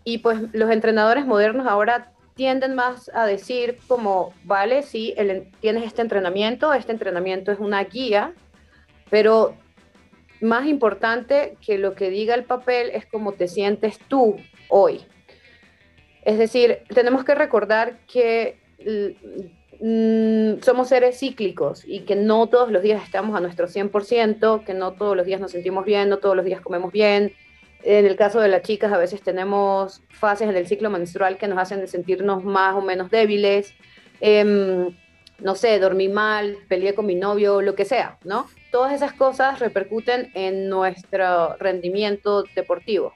[0.03, 5.15] Y pues los entrenadores modernos ahora tienden más a decir como, vale, sí,
[5.59, 8.33] tienes este entrenamiento, este entrenamiento es una guía,
[9.09, 9.55] pero
[10.39, 14.37] más importante que lo que diga el papel es cómo te sientes tú
[14.69, 15.03] hoy.
[16.27, 18.59] Es decir, tenemos que recordar que
[19.79, 24.73] mm, somos seres cíclicos y que no todos los días estamos a nuestro 100%, que
[24.73, 27.31] no todos los días nos sentimos bien, no todos los días comemos bien.
[27.81, 31.47] En el caso de las chicas, a veces tenemos fases en el ciclo menstrual que
[31.47, 33.73] nos hacen sentirnos más o menos débiles.
[34.19, 34.93] Em,
[35.39, 38.47] no sé, dormí mal, peleé con mi novio, lo que sea, ¿no?
[38.73, 43.13] Todas esas cosas repercuten en nuestro rendimiento deportivo.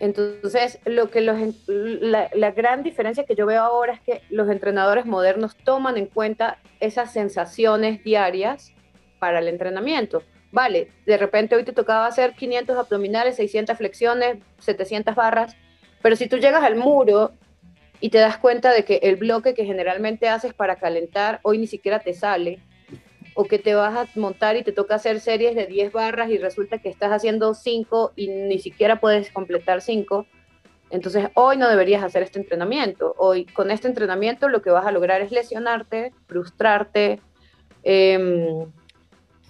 [0.00, 4.48] Entonces, lo que los, la, la, gran diferencia que yo veo ahora es que los
[4.48, 8.72] entrenadores modernos toman en cuenta esas sensaciones diarias
[9.18, 10.22] para el entrenamiento.
[10.52, 15.54] Vale, de repente hoy te tocaba hacer 500 abdominales, 600 flexiones, 700 barras,
[16.02, 17.32] pero si tú llegas al muro
[18.00, 21.66] y te das cuenta de que el bloque que generalmente haces para calentar hoy ni
[21.66, 22.58] siquiera te sale,
[23.34, 26.38] o que te vas a montar y te toca hacer series de 10 barras y
[26.38, 30.26] resulta que estás haciendo 5 y ni siquiera puedes completar 5,
[30.92, 33.14] Entonces, hoy no deberías hacer este entrenamiento.
[33.16, 37.20] Hoy, con este entrenamiento, lo que vas a lograr es lesionarte, frustrarte,
[37.84, 38.66] em,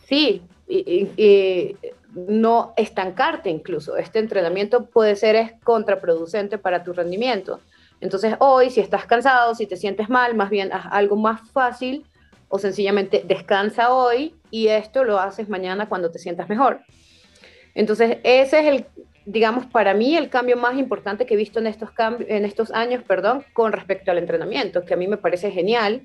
[0.07, 1.77] sí, y,
[2.15, 3.97] no estancarte incluso.
[3.97, 7.61] Este entrenamiento puede ser contraproducente para tu rendimiento.
[8.03, 12.05] Entonces, hoy, si estás cansado, si te sientes mal, más bien haz algo más fácil
[12.51, 16.81] o sencillamente descansa hoy y esto lo haces mañana cuando te sientas mejor.
[17.75, 18.87] Entonces, ese es el,
[19.25, 21.91] digamos, para mí el cambio más importante que he visto en estos,
[22.27, 26.03] en estos años, perdón, con respecto al entrenamiento, que a mí me parece genial,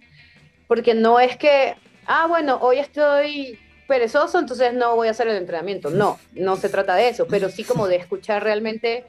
[0.67, 1.75] porque no es que,
[2.05, 5.89] ah, bueno, hoy estoy perezoso, entonces no voy a hacer el entrenamiento.
[5.89, 9.05] No, no se trata de eso, pero sí como de escuchar realmente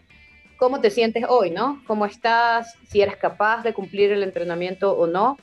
[0.57, 1.83] cómo te sientes hoy, ¿no?
[1.87, 5.37] Cómo estás, si eres capaz de cumplir el entrenamiento o no,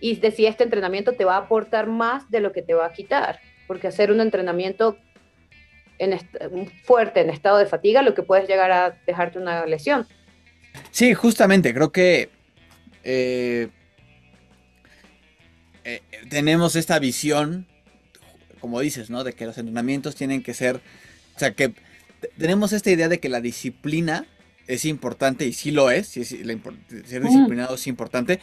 [0.00, 2.86] y de si este entrenamiento te va a aportar más de lo que te va
[2.86, 4.96] a quitar, porque hacer un entrenamiento
[5.98, 6.18] en
[6.84, 10.06] fuerte, en estado de fatiga, lo que puedes llegar a dejarte una lesión.
[10.90, 12.30] Sí, justamente, creo que
[13.02, 13.68] eh,
[15.84, 17.66] eh, tenemos esta visión,
[18.60, 19.24] como dices, ¿no?
[19.24, 20.76] De que los entrenamientos tienen que ser,
[21.34, 21.74] o sea, que
[22.36, 24.26] tenemos esta idea de que la disciplina
[24.66, 28.38] es importante y sí lo es, ser disciplinado es importante,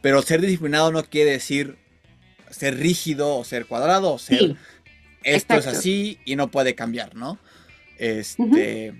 [0.00, 1.76] pero ser disciplinado no quiere decir
[2.50, 4.56] ser rígido o ser cuadrado o ser
[5.22, 7.38] esto es así y no puede cambiar, ¿no?
[7.98, 8.94] Este,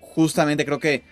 [0.00, 1.04] justamente creo que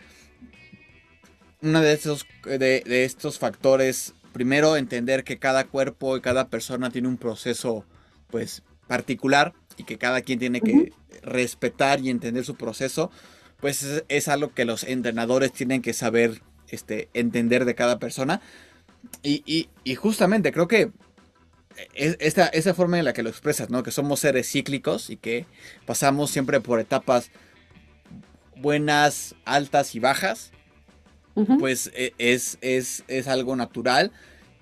[1.61, 7.09] uno de estos, de, estos factores, primero entender que cada cuerpo y cada persona tiene
[7.09, 7.85] un proceso,
[8.29, 10.93] pues, particular y que cada quien tiene que
[11.23, 13.11] respetar y entender su proceso,
[13.61, 18.41] pues es, algo que los entrenadores tienen que saber este, entender de cada persona.
[19.23, 20.91] Y justamente creo que
[21.95, 23.83] esta, esa forma en la que lo expresas, ¿no?
[23.83, 25.47] Que somos seres cíclicos y que
[25.85, 27.31] pasamos siempre por etapas
[28.57, 30.53] buenas, altas y bajas,
[31.59, 34.11] pues e, es, es, es, algo natural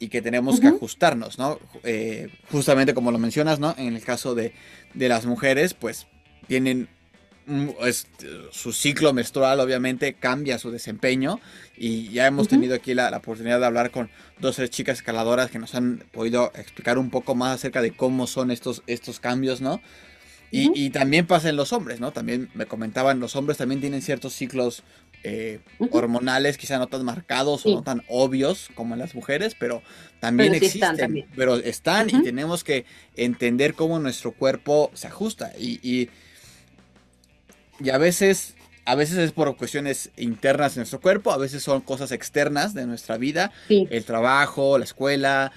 [0.00, 1.60] y que tenemos que ajustarnos, ¿no?
[1.84, 3.74] Eh, justamente como lo mencionas, ¿no?
[3.78, 4.52] En el caso de,
[4.94, 6.08] de las mujeres, pues
[6.48, 6.88] tienen
[8.50, 11.40] su ciclo menstrual obviamente cambia su desempeño.
[11.76, 15.58] Y ya hemos tenido aquí la, oportunidad de hablar con dos tres chicas escaladoras que
[15.58, 19.80] nos han podido explicar un poco más acerca de cómo son estos, estos cambios, ¿no?
[20.56, 22.12] Y, también pasa en los hombres, ¿no?
[22.12, 24.84] También me comentaban, los hombres también tienen ciertos ciclos
[25.24, 25.58] eh,
[25.90, 29.82] hormonales, quizá no tan marcados o no tan obvios como en las mujeres, pero
[30.20, 32.84] también existen, pero están y tenemos que
[33.16, 35.50] entender cómo nuestro cuerpo se ajusta.
[35.58, 36.08] Y y
[37.92, 38.54] a veces,
[38.84, 42.86] a veces es por cuestiones internas de nuestro cuerpo, a veces son cosas externas de
[42.86, 45.52] nuestra vida, el trabajo, la escuela,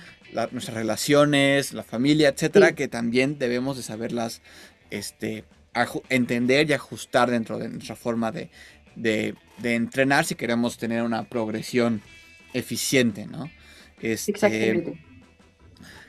[0.51, 4.41] nuestras relaciones, la familia, etcétera, que también debemos de saberlas
[4.89, 5.45] este,
[6.09, 8.49] entender y ajustar dentro de nuestra forma de,
[8.95, 12.01] de, entrenar si queremos tener una progresión
[12.53, 13.51] eficiente, ¿no?
[14.01, 15.03] Este, Exactamente.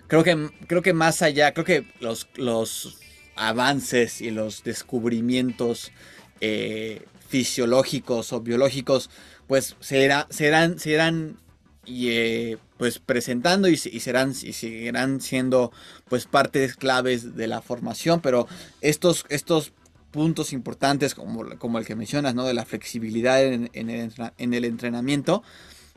[0.06, 2.98] Creo que, creo que más allá, creo que los, los
[3.39, 5.93] avances y los descubrimientos
[6.41, 9.11] eh, fisiológicos o biológicos,
[9.47, 11.36] pues será, serán, serán
[11.86, 15.72] eh, pues presentando y, serán y seguirán siendo
[16.09, 18.47] pues partes claves de la formación, pero
[18.80, 19.72] estos, estos
[20.11, 22.45] puntos importantes como, como el que mencionas, ¿no?
[22.47, 25.43] De la flexibilidad en, el, entrenamiento,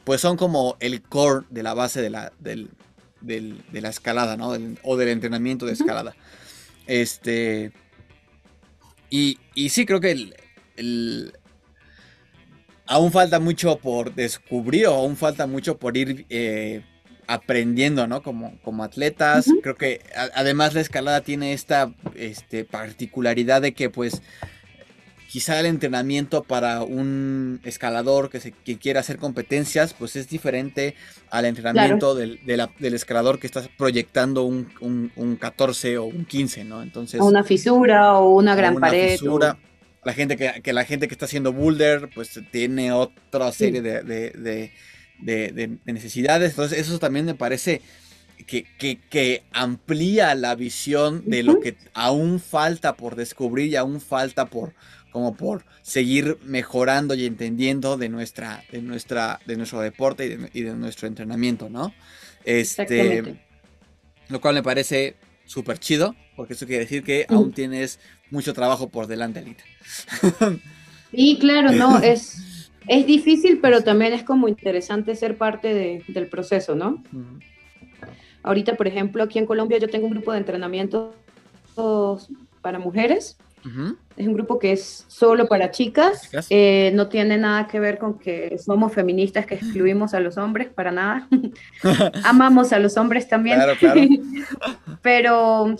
[0.03, 2.67] pues son como el core de la base de la, de
[3.71, 4.53] la escalada, ¿no?
[4.83, 6.15] o del entrenamiento de escalada.
[6.87, 7.71] Este.
[9.09, 10.33] Y, y sí, creo que
[10.77, 11.33] el,
[12.87, 16.83] aún falta mucho por descubrir o aún falta mucho por ir eh,
[17.27, 18.21] aprendiendo, ¿no?
[18.21, 19.47] Como, como atletas.
[19.63, 20.01] Creo que
[20.33, 24.21] además la escalada tiene esta este, particularidad de que pues
[25.31, 30.93] quizá el entrenamiento para un escalador que, se, quiera hacer competencias, pues es diferente
[31.29, 32.37] al entrenamiento del,
[32.81, 36.83] escalador que está proyectando un, 14 o un 15, ¿no?
[36.83, 37.21] Entonces...
[37.21, 39.11] una fisura o una gran pared.
[39.11, 39.57] Fisura.
[40.03, 44.71] La gente que, la gente que está haciendo boulder, pues tiene otra serie de,
[45.85, 46.49] necesidades.
[46.49, 47.81] Entonces, eso también me parece
[48.45, 48.65] que,
[49.09, 54.73] que, amplía la visión de lo que aún falta por descubrir y aún falta por,
[55.11, 60.73] como por seguir mejorando y entendiendo de nuestra, de nuestra, de nuestro deporte y de,
[60.75, 61.93] nuestro entrenamiento, ¿no?
[62.45, 63.37] Este,
[64.29, 67.99] lo cual me parece súper chido, porque eso quiere decir que aún tienes
[68.29, 69.63] mucho trabajo por delante, Alita.
[71.13, 76.73] Sí, claro, no, es, es difícil, pero también es como interesante ser parte del proceso,
[76.73, 77.03] ¿no?
[78.43, 81.13] Ahorita, por ejemplo, aquí en Colombia yo tengo un grupo de entrenamiento
[82.61, 83.37] para mujeres
[84.17, 86.29] Es un grupo que es solo para chicas.
[86.49, 90.69] Eh, no tiene nada que ver con que somos feministas que excluimos a los hombres,
[90.69, 91.27] para nada.
[92.23, 93.57] Amamos a los hombres también.
[93.57, 94.01] Claro, claro.
[95.01, 95.75] Pero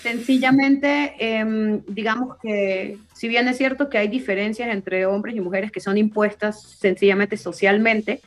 [0.00, 5.70] sencillamente, em, digamos que si bien es cierto que hay diferencias entre hombres y mujeres
[5.70, 8.20] que son impuestas sencillamente socialmente,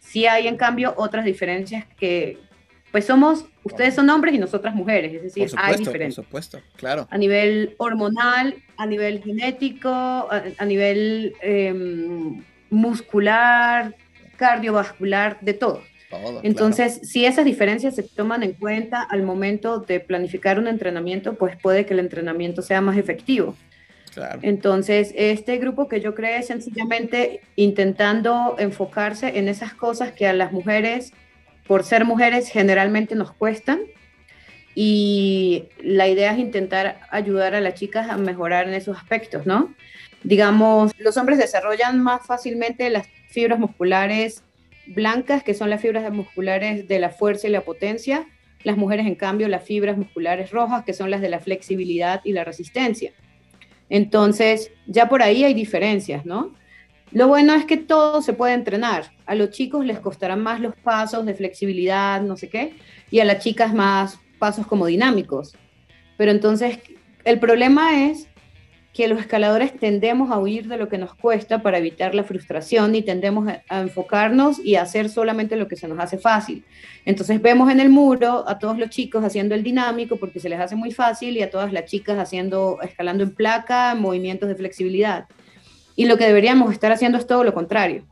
[0.00, 2.38] sí hay en cambio otras diferencias que,
[2.94, 6.14] pues somos, ustedes son hombres y nosotras mujeres, es decir, hay diferencias.
[6.14, 7.08] Por supuesto, claro.
[7.10, 13.96] A nivel hormonal, a nivel genético, a, nivel em, muscular,
[14.36, 15.82] cardiovascular, de todo.
[16.44, 21.56] Entonces, si esas diferencias se toman en cuenta al momento de planificar un entrenamiento, pues
[21.60, 23.56] puede que el entrenamiento sea más efectivo.
[24.42, 30.32] Entonces, este grupo que yo creé es sencillamente intentando enfocarse en esas cosas que a
[30.32, 31.12] las mujeres,
[31.66, 33.80] por ser mujeres, generalmente nos cuestan.
[34.74, 39.72] Y la idea es intentar ayudar a las chicas a mejorar en esos aspectos, ¿no?
[40.24, 44.42] Digamos, los hombres desarrollan más fácilmente las fibras musculares
[44.86, 48.26] blancas, que son las fibras musculares de la fuerza y la potencia.
[48.64, 52.32] Las mujeres, en cambio, las fibras musculares rojas, que son las de la flexibilidad y
[52.32, 53.12] la resistencia.
[53.90, 56.54] Entonces, ya por ahí hay diferencias, ¿no?
[57.14, 59.12] Lo bueno es que todo se puede entrenar.
[59.24, 62.74] A los chicos les costarán más los pasos de flexibilidad, no sé qué,
[63.08, 65.54] y a las chicas más pasos como dinámicos.
[66.16, 66.80] Pero entonces,
[67.24, 68.28] el problema es
[68.92, 72.96] que los escaladores tendemos a huir de lo que nos cuesta para evitar la frustración
[72.96, 76.64] y tendemos a, enfocarnos y a hacer solamente lo que se nos hace fácil.
[77.04, 80.58] Entonces vemos en el muro a todos los chicos haciendo el dinámico porque se les
[80.58, 85.26] hace muy fácil y a todas las chicas haciendo escalando en placa, movimientos de flexibilidad.
[85.96, 88.04] Y lo que deberíamos estar haciendo es todo lo contrario.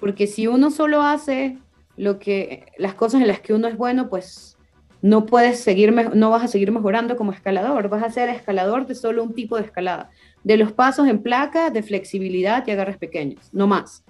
[0.00, 1.58] Porque si uno solo hace
[1.96, 4.56] lo que las cosas en las que uno es bueno, pues
[5.02, 8.94] no puedes seguir, no vas a seguir mejorando como escalador, vas a ser escalador de
[8.94, 10.10] solo un tipo de escalada,
[10.42, 14.04] de los pasos en placa, de flexibilidad y agarres pequeños, no más.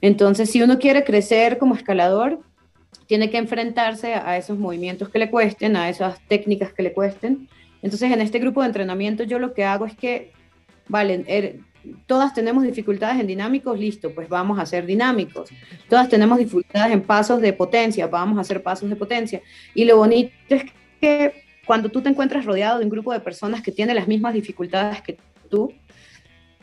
[0.00, 2.40] Entonces, si uno quiere crecer como escalador,
[3.06, 7.48] tiene que enfrentarse a esos movimientos que le cuesten, a esas técnicas que le cuesten.
[7.82, 10.32] Entonces, en este grupo de entrenamiento yo lo que hago es que,
[10.88, 11.60] vale, er,
[12.06, 15.50] todas tenemos dificultades en dinámicos, listo, pues vamos a hacer dinámicos.
[15.88, 19.40] Todas tenemos dificultades en pasos de potencia, vamos a hacer pasos de potencia.
[19.74, 20.64] Y lo bonito es
[21.00, 24.34] que cuando tú te encuentras rodeado de un grupo de personas que tienen las mismas
[24.34, 25.18] dificultades que
[25.50, 25.72] tú,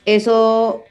[0.05, 0.84] eso,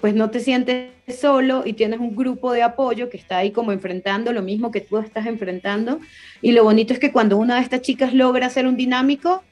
[0.00, 3.72] pues no te sientes solo y tienes un grupo de apoyo que está ahí como
[3.72, 6.00] enfrentando lo mismo que tú estás enfrentando.
[6.42, 9.42] Y lo bonito es que cuando una de estas chicas logra hacer un dinámico,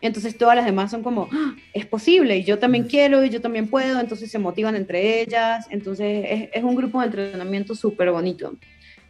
[0.00, 1.54] entonces todas las demás son como, ¡Ah!
[1.72, 5.66] es posible, y yo también quiero, y yo también puedo, entonces se motivan entre ellas,
[5.70, 8.54] entonces es, un grupo de entrenamiento súper bonito.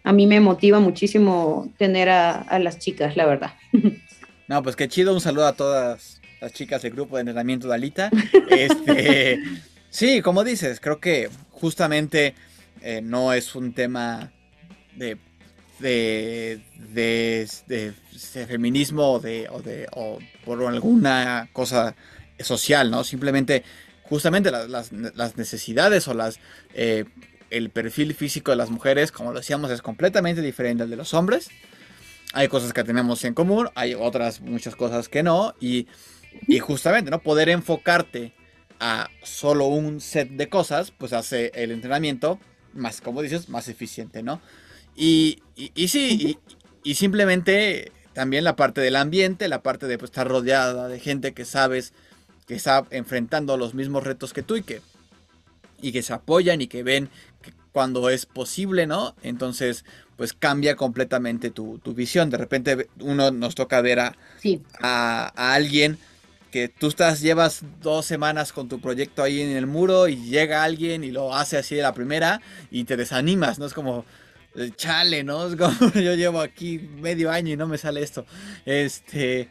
[0.05, 3.53] A mí me motiva muchísimo tener a, las chicas, la verdad.
[4.47, 7.75] No, pues qué chido, un saludo a todas las chicas del grupo de entrenamiento de
[7.75, 8.11] Alita.
[8.51, 9.39] Este,
[9.91, 12.35] sí, como dices, creo que justamente
[12.81, 14.33] eh, no es un tema
[14.97, 15.19] de
[15.79, 16.61] de,
[16.93, 17.95] de,
[18.47, 21.95] feminismo o, de, o, de, o por alguna cosa
[22.39, 23.05] social, ¿no?
[23.05, 23.65] Simplemente,
[24.03, 26.39] justamente las, las, necesidades o las,
[26.75, 27.05] eh,
[27.51, 31.15] el perfil físico de las mujeres, como lo decíamos, es completamente diferente al de los
[31.15, 31.49] hombres.
[32.33, 35.87] Hay cosas que tenemos en común, hay otras muchas cosas que no, y,
[36.47, 37.21] y justamente, ¿no?
[37.21, 38.35] Poder enfocarte
[38.81, 42.39] a solo un set de cosas, pues hace el entrenamiento
[42.75, 44.41] más, como dices, más eficiente, ¿no?
[45.01, 45.39] Y,
[45.87, 46.39] sí,
[46.83, 51.35] y, simplemente también la parte del ambiente, la parte de pues, estar rodeada de gente
[51.35, 51.93] que sabes
[52.49, 54.81] que está enfrentando los mismos retos que tú y que,
[55.81, 57.11] y que se apoyan y que ven
[57.43, 59.15] que cuando es posible, ¿no?
[59.23, 59.85] Entonces,
[60.17, 62.29] pues cambia completamente tu, visión.
[62.29, 64.17] De repente uno nos toca ver a,
[64.81, 65.97] a, a, alguien
[66.51, 70.65] que tú estás, llevas dos semanas con tu proyecto ahí en el muro y llega
[70.65, 72.41] alguien y lo hace así de la primera
[72.73, 73.67] y te desanimas, ¿no?
[73.67, 74.05] Es como,
[74.77, 75.49] chale, ¿no?
[75.49, 78.27] Es como yo llevo aquí medio año y no me sale esto.
[78.67, 79.49] Este,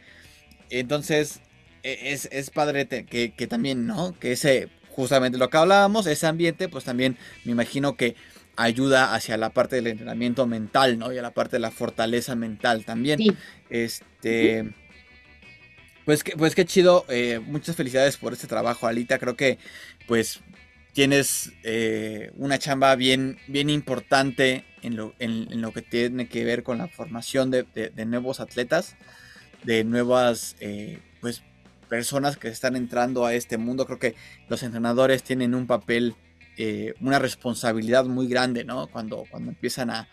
[0.69, 1.41] entonces,
[1.83, 4.17] e, es, padre que, que, también, ¿no?
[4.19, 8.15] Que ese, justamente lo que hablábamos, ese ambiente, pues también me imagino que
[8.55, 11.13] ayuda hacia la parte del entrenamiento mental, ¿no?
[11.13, 13.19] Y a la parte de la fortaleza mental también.
[13.69, 14.73] Este.
[16.05, 19.19] Pues, pues qué chido, eh, muchas felicidades por este trabajo, Alita.
[19.19, 19.59] Creo que,
[20.07, 20.39] pues,
[20.97, 26.63] tienes eh, una chamba bien, bien importante en lo, en, lo, que tiene que ver
[26.63, 28.95] con la formación de, nuevos atletas,
[29.63, 31.43] de nuevas eh, pues,
[31.87, 33.85] personas que están entrando a este mundo.
[33.85, 34.15] Creo que
[34.49, 36.15] los entrenadores tienen un papel,
[36.57, 38.87] eh, una responsabilidad muy grande, ¿no?
[38.87, 40.07] Cuando, cuando empiezan a,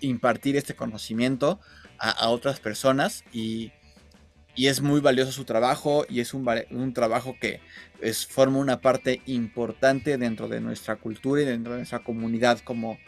[0.00, 1.58] impartir este conocimiento
[1.98, 3.72] a, otras personas y,
[4.56, 7.60] y es muy valioso su trabajo y es un, un trabajo que
[8.00, 12.98] es, forma una parte importante dentro de nuestra cultura y dentro de nuestra comunidad como,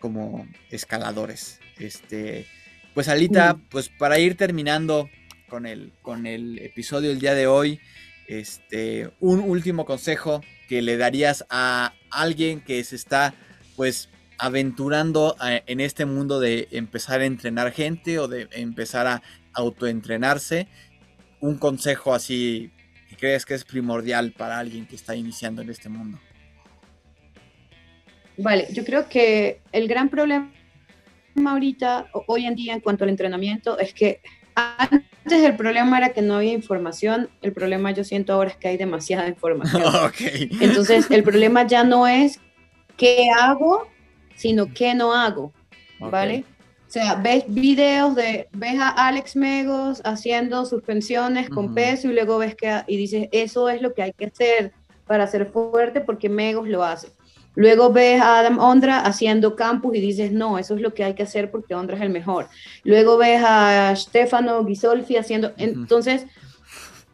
[0.00, 1.60] como escaladores.
[1.78, 2.46] Este,
[2.94, 3.60] pues Alita, mm.
[3.70, 5.08] pues para ir terminando
[5.48, 7.80] con el, con el episodio del día de hoy,
[8.26, 13.34] este, un último consejo que le darías a alguien que se está
[13.76, 19.22] pues aventurando eh, en este mundo de empezar a entrenar gente o de empezar a
[19.52, 20.68] autoentrenarse,
[21.40, 22.70] un consejo así
[23.08, 26.18] que crees que es primordial para alguien que está iniciando en este mundo.
[28.36, 30.52] Vale, yo creo que el gran problema
[31.46, 34.20] ahorita, hoy en día, en cuanto al entrenamiento, es que
[34.54, 38.68] antes el problema era que no había información, el problema yo siento ahora es que
[38.68, 39.82] hay demasiada información.
[40.60, 42.40] Entonces, el problema ya no es
[42.96, 43.88] qué hago,
[44.34, 45.52] sino qué no hago,
[45.98, 46.44] ¿vale?
[46.88, 52.38] O sea, ves videos de, ves a Alex Megos haciendo suspensiones con peso y luego
[52.38, 54.72] ves que, y dices, eso es lo que hay que hacer
[55.06, 57.08] para ser fuerte porque Megos lo hace.
[57.54, 61.14] Luego ves a Adam Ondra haciendo campus y dices, no, eso es lo que hay
[61.14, 62.46] que hacer porque Ondra es el mejor.
[62.84, 65.52] Luego ves a Stefano Ghisolfi haciendo...
[65.58, 66.24] Entonces,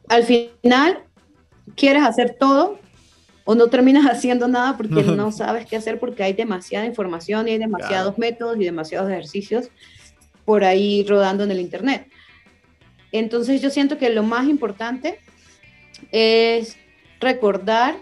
[0.08, 1.02] al final,
[1.74, 2.78] quieres hacer todo
[3.44, 7.52] o no terminas haciendo nada porque no sabes qué hacer porque hay demasiada información y
[7.52, 9.68] hay demasiados métodos y demasiados ejercicios
[10.44, 12.06] por ahí rodando en el Internet.
[13.12, 15.20] Entonces yo siento que lo más importante
[16.10, 16.76] es
[17.20, 17.96] recordar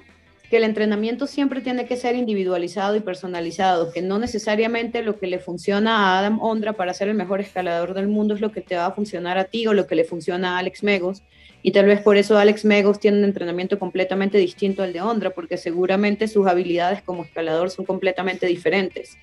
[0.52, 5.26] que el entrenamiento siempre tiene que ser individualizado y personalizado, que no necesariamente lo que
[5.26, 8.60] le funciona a Adam Ondra para ser el mejor escalador del mundo es lo que
[8.60, 11.22] te va a funcionar a ti o lo que le funciona a Alex Megos.
[11.62, 15.30] Y tal vez por eso Alex Megos tiene un entrenamiento completamente distinto al de Ondra,
[15.30, 19.16] porque seguramente sus habilidades como escalador son completamente diferentes.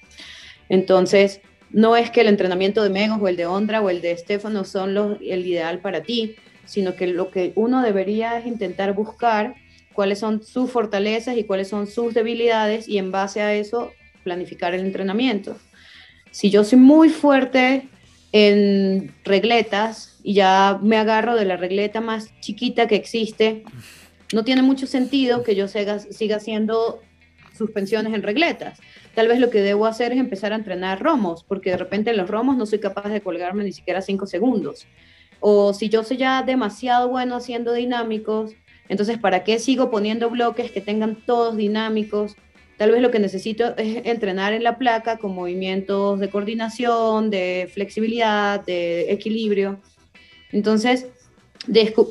[0.70, 4.16] Entonces, no es que el entrenamiento de Megos o el de Ondra o el de
[4.18, 6.36] Stefano son los, el ideal para ti,
[6.66, 9.56] sino que lo que uno debería es intentar buscar
[9.94, 13.92] cuáles son sus fortalezas y cuáles son sus debilidades y en base a eso
[14.24, 15.58] planificar el entrenamiento.
[16.32, 17.90] Si yo soy muy fuerte
[18.32, 23.64] en regletas y ya me agarro de la regleta más chiquita que existe,
[24.34, 27.02] no tiene mucho sentido que yo siga, siga haciendo
[27.58, 28.80] suspensiones en regletas.
[29.16, 32.18] Tal vez lo que debo hacer es empezar a entrenar romos, porque de repente en
[32.18, 34.88] los romos no soy capaz de colgarme ni siquiera cinco segundos.
[35.40, 38.54] O si yo soy ya demasiado bueno haciendo dinámicos,
[38.90, 42.36] entonces, ¿para qué sigo poniendo bloques que tengan todos dinámicos?
[42.78, 47.70] Tal vez lo que necesito es entrenar en la placa con movimientos de coordinación, de
[47.72, 49.80] flexibilidad, de equilibrio.
[50.52, 51.08] Entonces,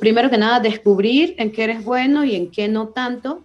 [0.01, 3.45] primero que nada, descubrir en qué eres bueno y en qué no tanto.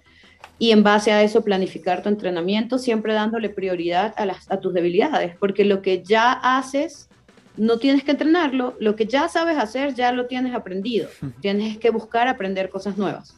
[0.60, 4.24] Y en base a eso, planificar tu entrenamiento, siempre dándole prioridad a,
[4.54, 7.10] a tus debilidades, porque lo que ya haces
[7.58, 11.10] no tienes que entrenarlo, lo que ya sabes hacer ya lo tienes aprendido,
[11.42, 13.36] tienes que buscar aprender cosas nuevas.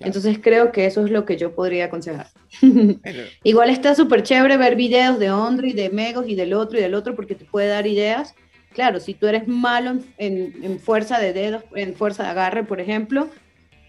[0.00, 2.28] Entonces creo que eso es lo que yo podría aconsejar.
[3.44, 6.94] Igual está súper chévere ver videos de Ondri, de Megos y del otro y del
[6.94, 8.34] otro porque te puede dar ideas.
[8.74, 13.28] Claro, si tú eres malo en, fuerza de dedos, en fuerza de agarre, por ejemplo,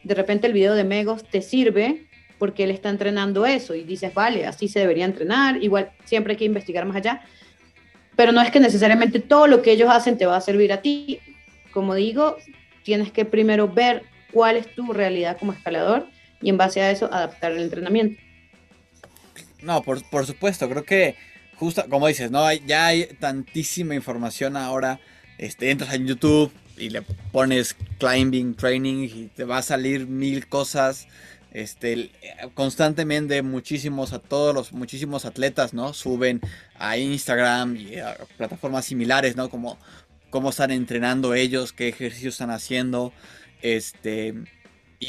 [0.04, 2.06] de repente el video de Megos te sirve
[2.38, 5.64] porque él está entrenando eso y dices, vale, así se debería entrenar.
[5.64, 7.22] Igual siempre hay que investigar más allá
[8.16, 10.82] pero no es que necesariamente todo lo que ellos hacen te va a servir a
[10.82, 11.20] ti.
[11.72, 12.38] Como digo,
[12.84, 16.08] tienes que primero ver cuál es tu realidad como escalador
[16.42, 18.22] y en base a eso adaptar el entrenamiento.
[19.62, 21.16] No, por, por supuesto, creo que
[21.64, 22.52] justo como dices, ¿no?
[22.52, 25.00] ya hay tantísima información ahora.
[25.38, 27.02] Este, entras en YouTube y le
[27.32, 31.08] pones climbing training y te va a salir mil cosas
[31.54, 32.12] este,
[32.54, 35.94] constantemente muchísimos a todos los muchísimos atletas, ¿no?
[35.94, 36.42] Suben
[36.78, 39.50] a Instagram y a plataformas similares, ¿no?
[39.50, 39.78] Como
[40.30, 43.14] cómo están entrenando ellos, qué ejercicios están haciendo,
[43.62, 44.34] este,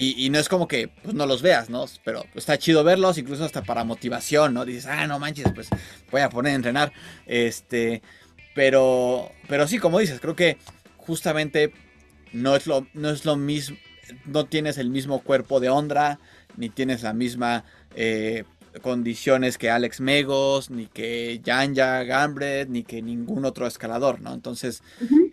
[0.01, 1.85] y, no es como que pues, no los veas, ¿no?
[2.05, 4.65] Pero está chido verlos, incluso hasta para motivación, ¿no?
[4.65, 5.69] Dices, ah, no manches, pues
[6.11, 6.93] voy a poner a entrenar,
[7.27, 8.03] este,
[8.55, 10.59] pero, pero sí, como dices, creo que
[10.97, 11.73] justamente
[12.33, 13.77] no es lo, no es lo mismo,
[14.27, 16.19] no tienes el mismo cuerpo de Ondra,
[16.57, 17.65] ni tienes la misma
[17.95, 18.45] eh,
[18.83, 24.35] condiciones que Alex Megos, ni que Janja Gambred, ni que ningún otro escalador, ¿no?
[24.35, 24.83] Entonces,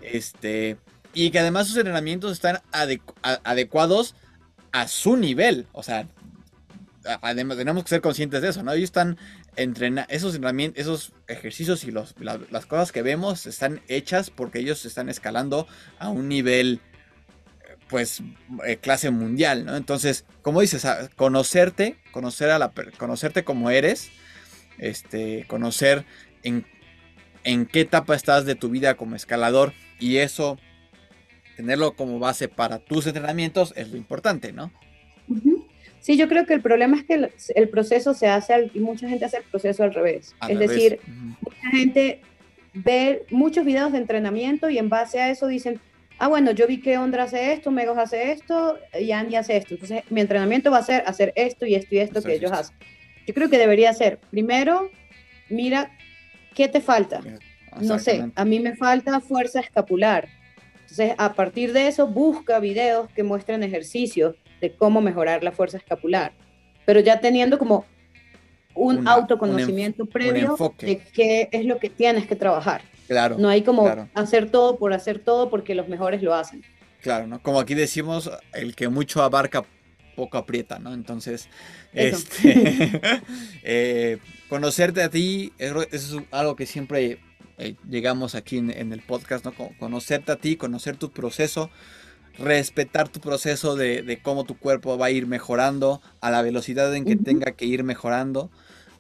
[0.01, 0.77] este,
[1.13, 2.59] y que además sus entrenamientos están
[3.43, 4.15] adecuados
[4.71, 6.07] a su nivel, o sea,
[7.21, 8.71] además tenemos que ser conscientes de eso, ¿no?
[8.73, 9.17] Ellos están
[9.55, 15.09] entrenando, esos entrenamientos, esos ejercicios y las cosas que vemos están hechas porque ellos están
[15.09, 15.67] escalando
[15.99, 16.79] a un nivel
[17.89, 18.23] pues
[18.65, 19.75] eh, clase mundial, ¿no?
[19.75, 24.09] Entonces, como dices, conocerte, conocer a la conocerte como eres,
[24.77, 26.05] este, conocer
[26.43, 26.65] en,
[27.43, 30.57] en qué etapa estás de tu vida como escalador y eso
[31.55, 34.71] tenerlo como base para tus entrenamientos es lo importante, ¿no?
[36.01, 39.25] Sí, yo creo que el problema es que el, proceso se hace, y mucha gente
[39.25, 40.35] hace el proceso al revés.
[40.49, 40.99] es decir,
[41.41, 42.21] mucha gente
[42.73, 45.79] ve muchos videos de entrenamiento y en base a eso dicen,
[46.17, 49.75] ah, bueno, yo vi que Ondra hace esto, Megos hace esto, y Andy hace esto.
[49.75, 52.75] Entonces, mi entrenamiento va a ser hacer esto y esto y esto que ellos hacen.
[53.27, 54.89] Yo creo que debería ser, primero,
[55.49, 55.91] mira,
[56.55, 57.21] ¿qué te falta?
[57.79, 60.27] No sé, a mí me falta fuerza escapular.
[60.91, 65.77] Entonces, a partir de eso, busca videos que muestren ejercicios de cómo mejorar la fuerza
[65.77, 66.33] escapular.
[66.85, 67.85] Pero ya teniendo como
[68.75, 72.81] un autoconocimiento previo de qué es lo que tienes que trabajar.
[73.07, 73.37] Claro.
[73.39, 76.61] No hay como hacer todo por hacer todo porque los mejores lo hacen.
[77.01, 77.41] Claro, ¿no?
[77.41, 79.63] Como aquí decimos, el que mucho abarca,
[80.17, 80.93] poco aprieta, ¿no?
[80.93, 81.47] Entonces,
[81.93, 82.99] este,
[83.63, 84.17] eh,
[84.49, 87.17] conocerte a ti, es algo que siempre
[87.57, 89.53] eh, llegamos aquí en, el podcast, ¿no?
[89.79, 91.69] Conocerte a ti, conocer tu proceso,
[92.37, 97.05] respetar tu proceso de, cómo tu cuerpo va a ir mejorando a la velocidad en
[97.05, 98.49] que tenga que ir mejorando,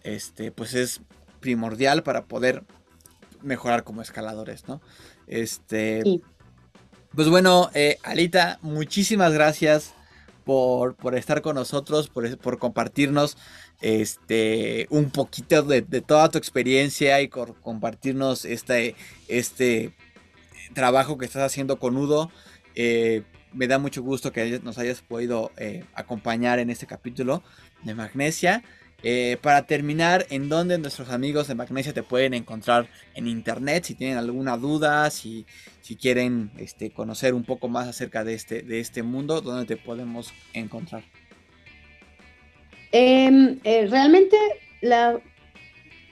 [0.03, 1.01] este, pues es
[1.39, 2.63] primordial para poder
[3.41, 4.81] mejorar como escaladores, ¿no?
[5.27, 6.03] Este,
[7.15, 9.93] pues bueno, eh, Alita, muchísimas gracias
[10.43, 13.37] por, estar con nosotros, por, por compartirnos
[13.81, 18.95] este, un poquito de, toda tu experiencia y compartirnos este,
[19.27, 19.93] este
[20.73, 22.31] trabajo que estás haciendo con Udo.
[22.75, 23.23] Eh,
[23.53, 27.43] me da mucho gusto que nos hayas podido eh, acompañar en este capítulo
[27.83, 28.63] de Magnesia.
[29.03, 33.83] Eh, para terminar, ¿en dónde nuestros amigos de Magnesia te pueden encontrar en internet?
[33.85, 35.45] Si tienen alguna duda, si,
[35.81, 39.75] si quieren este, conocer un poco más acerca de este, de este mundo, ¿dónde te
[39.75, 41.03] podemos encontrar?
[42.91, 44.37] Em, realmente
[44.81, 45.21] la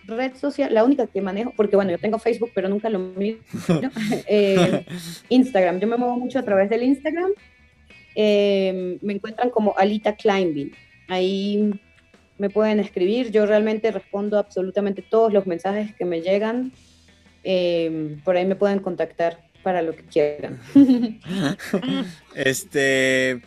[0.10, 3.40] red social, la única que manejo, porque bueno, yo tengo Facebook, pero nunca lo miro,
[4.28, 4.86] eh,
[5.30, 5.80] Instagram.
[5.80, 7.32] Yo me muevo mucho a través del Instagram.
[8.16, 10.72] Eh, me encuentran como Alita Climbing.
[11.08, 11.72] Ahí
[12.38, 13.32] me pueden escribir.
[13.32, 16.72] Yo realmente respondo absolutamente todos los mensajes que me llegan.
[17.44, 20.60] Eh, por ahí me pueden contactar para lo que quieran.
[22.36, 23.42] este.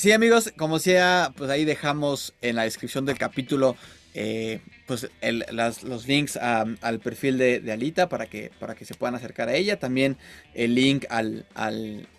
[0.00, 3.76] Sí, amigos, como sea, pues ahí dejamos en la descripción del capítulo
[4.14, 9.50] eh, pues los links al perfil de, Alita para que, para que se puedan acercar
[9.50, 9.78] a ella.
[9.78, 10.16] También
[10.54, 11.44] el link al,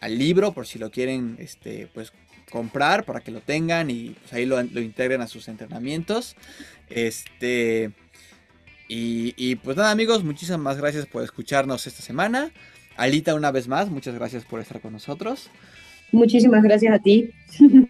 [0.07, 2.13] libro por si lo quieren este, pues,
[2.51, 6.35] comprar para que lo tengan y pues, ahí lo, integren a sus entrenamientos.
[6.87, 7.89] Este,
[8.87, 12.51] y, pues nada amigos, muchísimas gracias por escucharnos esta semana.
[12.95, 15.49] Alita una vez más, muchas gracias por estar con nosotros.
[16.11, 17.31] Muchísimas gracias a ti.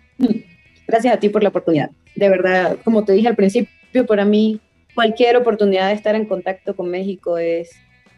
[0.87, 1.91] gracias a ti por la oportunidad.
[2.15, 4.59] De verdad, como te dije al principio, para mí
[4.93, 7.71] cualquier oportunidad de estar en contacto con México es,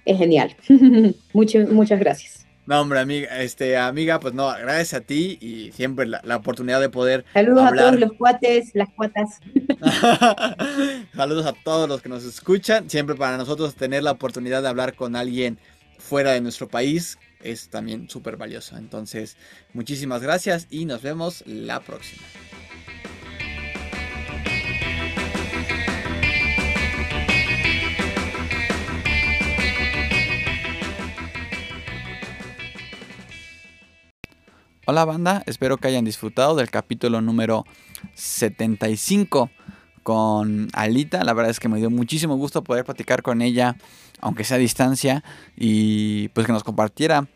[0.05, 0.55] es genial.
[1.33, 2.43] muchas, muchas gracias.
[2.65, 6.87] No, hombre, amiga, este, amiga, pues no, gracias a ti y siempre la, oportunidad de
[6.87, 7.25] poder.
[7.33, 9.41] Saludos a todos los cuates, las cuatas.
[11.13, 12.89] Saludos a todos los que nos escuchan.
[12.89, 15.57] Siempre para nosotros tener la oportunidad de hablar con alguien
[16.03, 18.77] fuera de nuestro país es también súper valioso.
[18.77, 19.37] Entonces,
[19.73, 22.23] muchísimas gracias y nos vemos la próxima.
[34.85, 37.63] Hola banda, espero que hayan disfrutado del capítulo número
[38.15, 39.49] 75
[40.03, 41.23] con Alita.
[41.23, 43.77] La verdad es que me dio muchísimo gusto poder platicar con ella,
[44.21, 45.23] aunque sea a distancia,
[45.55, 47.27] y pues que nos compartiera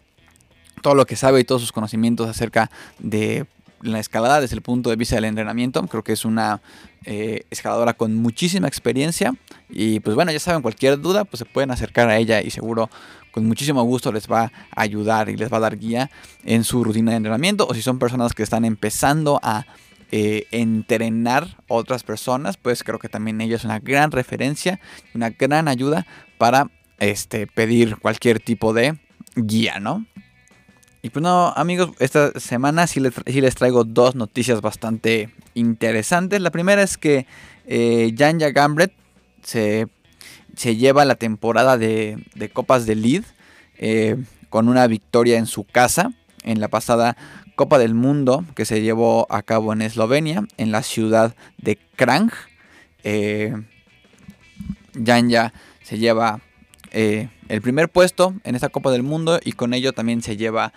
[0.81, 3.47] todo lo que sabe y todos sus conocimientos acerca de
[3.81, 5.81] la escalada desde el punto de vista del entrenamiento.
[5.87, 6.61] Creo que es una
[7.05, 9.33] eh, escaladora con muchísima experiencia.
[9.69, 12.89] Y pues bueno, ya saben, cualquier duda, pues se pueden acercar a ella y seguro
[13.31, 16.09] con muchísimo gusto les va a ayudar y les va a dar guía
[16.43, 17.67] en su rutina de entrenamiento.
[17.67, 19.65] O si son personas que están empezando a
[20.11, 24.79] eh, entrenar otras personas, pues creo que también ella es una gran referencia,
[25.13, 26.05] una gran ayuda
[26.37, 26.69] para
[26.99, 28.97] este, pedir cualquier tipo de
[29.35, 30.05] guía, ¿no?
[31.01, 36.41] Y pues no, amigos, esta semana sí les, les traigo dos noticias bastante interesantes.
[36.41, 37.27] La primera es que
[37.65, 38.91] eh, Janja Gambret
[39.43, 39.87] se
[40.57, 42.19] se lleva la temporada de,
[42.51, 43.23] Copas de Lead
[43.77, 44.17] eh,
[44.49, 46.11] con una victoria en su casa
[46.43, 47.15] en la pasada
[47.57, 52.31] Copa del Mundo que se llevó a cabo en Eslovenia, en la ciudad de Krang.
[53.03, 53.53] Eh,
[55.05, 55.51] Janja
[55.83, 56.39] se lleva
[56.91, 60.71] eh, el primer puesto en esta Copa del Mundo y con ello también se lleva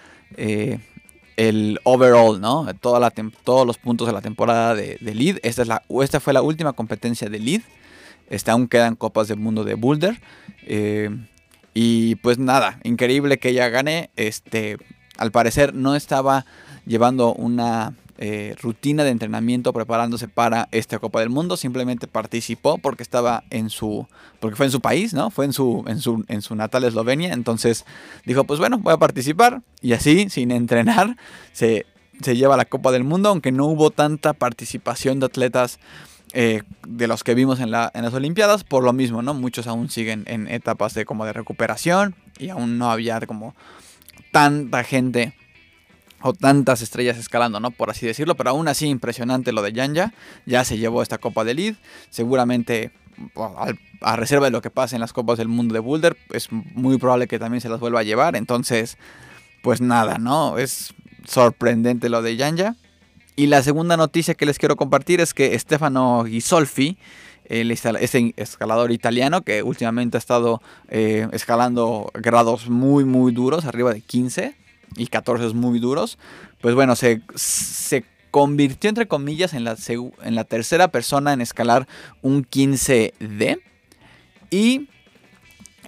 [1.41, 2.67] el overall, ¿no?
[2.75, 5.39] todos los puntos de la temporada de, Lead.
[5.43, 7.63] Esta, es la, esta fue la última competencia de Lead.
[8.29, 10.21] Este, aún quedan copas del mundo de Boulder.
[10.67, 11.09] Eh,
[11.73, 14.11] y pues nada, increíble que ella gane.
[14.17, 14.77] Este,
[15.17, 16.47] al parecer no estaba
[16.87, 21.57] llevando una eh, rutina de entrenamiento preparándose para esta Copa del Mundo.
[21.57, 24.07] Simplemente participó porque estaba en su.
[24.41, 25.31] porque fue en su país, ¿no?
[25.31, 27.33] Fue en su, en su, en su natal Eslovenia.
[27.33, 27.87] Entonces
[28.27, 29.63] dijo, pues bueno, voy a participar.
[29.81, 31.17] Y así, sin entrenar,
[31.55, 31.87] se,
[32.21, 35.79] se lleva la Copa del Mundo, aunque no hubo tanta participación de atletas.
[36.33, 39.35] Eh, de los que vimos en, la, en las Olimpiadas, por lo mismo, ¿no?
[39.35, 43.57] Muchos aún siguen en etapas de como de recuperación y aún no había como
[44.31, 45.35] tanta gente
[46.23, 47.71] o tantas estrellas escalando, ¿no?
[47.71, 50.13] Por así decirlo, pero aún así impresionante lo de Yanja.
[50.47, 51.75] Ya se llevó esta Copa de Lead.
[52.11, 52.93] Seguramente,
[54.01, 56.99] a reserva de lo que pase en las Copas del Mundo de Boulder, es muy
[56.99, 58.37] probable que también se las vuelva a llevar.
[58.37, 58.99] Entonces,
[59.63, 60.59] pues nada, ¿no?
[60.59, 60.95] Es
[61.27, 62.77] sorprendente lo de Yanja.
[63.37, 66.99] Y la segunda noticia que les quiero compartir es que Stefano Ghisolfi,
[67.47, 73.93] el ese escalador italiano que últimamente ha estado eh, escalando grados muy, muy duros, arriba
[73.93, 74.55] de 15,
[74.97, 76.19] y 14 muy duros,
[76.61, 79.77] pues bueno, se, se convirtió entre comillas en la,
[80.23, 81.87] en la tercera persona en escalar
[82.23, 83.61] un 15D.
[84.51, 84.89] Y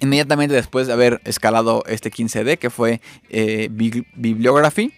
[0.01, 3.01] inmediatamente después de haber escalado este 15D, que fue
[3.31, 4.93] eh, Bibliography,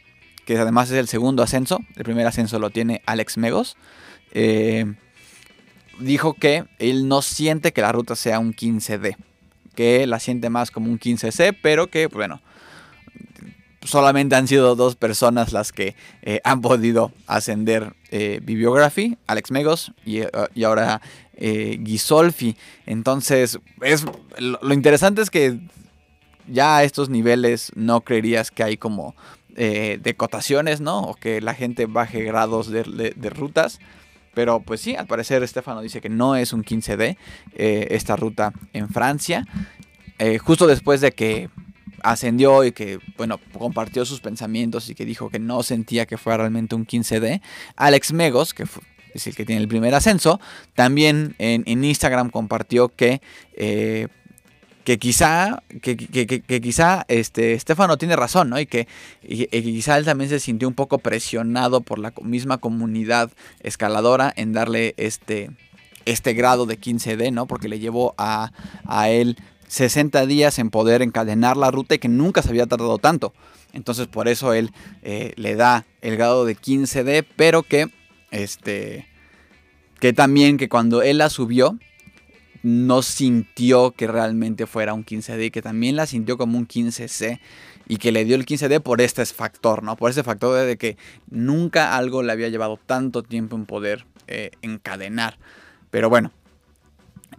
[0.46, 3.76] que además es el segundo ascenso, el primer ascenso lo tiene Alex Megos,
[4.32, 4.94] eh,
[5.98, 9.16] dijo que él no siente que la ruta sea un 15D,
[9.74, 12.40] que la siente más como un 15C, pero que, bueno,
[13.84, 19.92] solamente han sido dos personas las que eh, han podido ascender eh, Bibliography, Alex Megos
[20.04, 20.30] y, eh,
[20.64, 21.02] ahora
[21.36, 22.56] eh, Gisolfi.
[22.86, 24.06] Entonces, es,
[24.38, 25.58] lo, interesante es que
[26.46, 29.16] ya a estos niveles no creerías que hay como
[29.56, 31.00] de cotaciones, ¿no?
[31.00, 33.80] O que la gente baje grados de, de, rutas.
[34.32, 37.16] Pero pues sí, al parecer Estefano dice que no es un 15D
[37.54, 39.46] esta ruta en Francia.
[40.40, 41.50] justo después de que
[42.04, 46.38] ascendió y que, bueno, compartió sus pensamientos y que dijo que no sentía que fuera
[46.38, 47.40] realmente un 15D.
[47.76, 48.64] Alex Megos, que
[49.14, 50.38] es el que tiene el primer ascenso,
[50.74, 53.20] también en, Instagram compartió que...
[53.56, 54.08] Eh,
[54.84, 55.96] que quizá, que,
[56.60, 58.60] quizá este, Stefano tiene razón, ¿no?
[58.60, 58.86] Y que,
[59.22, 64.92] quizá él también se sintió un poco presionado por la misma comunidad escaladora en darle
[64.98, 65.50] este,
[66.04, 67.46] este grado de 15D, ¿no?
[67.46, 68.52] Porque le llevó a,
[68.84, 72.98] a él 60 días en poder encadenar la ruta y que nunca se había tardado
[72.98, 73.32] tanto.
[73.72, 74.72] Entonces por eso él
[75.02, 77.88] eh, le da el grado de 15D, pero que
[78.30, 79.06] este
[80.00, 81.78] que también que cuando él la subió
[82.62, 87.38] no sintió que realmente fuera un 15D, que también la sintió como un 15C
[87.86, 89.96] y que le dio el 15D por este factor, ¿no?
[89.96, 90.96] Por ese factor de que
[91.28, 95.36] nunca algo le había llevado tanto tiempo en poder eh, encadenar.
[95.90, 96.32] Pero bueno,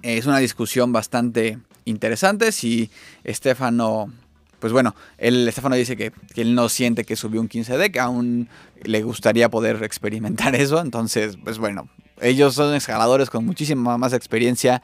[0.04, 2.90] es una discusión bastante interesantes y
[3.24, 4.12] Estefano,
[4.60, 8.50] pues bueno, él, Estefano dice que, él no siente que subió un 15D, que aún
[8.84, 11.88] le gustaría poder experimentar eso, entonces, pues bueno,
[12.22, 14.82] ellos son escaladores con muchísima más experiencia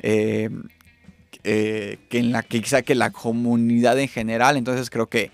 [0.00, 0.50] eh,
[1.44, 5.30] eh, que en la que quizá que la comunidad en general, entonces creo que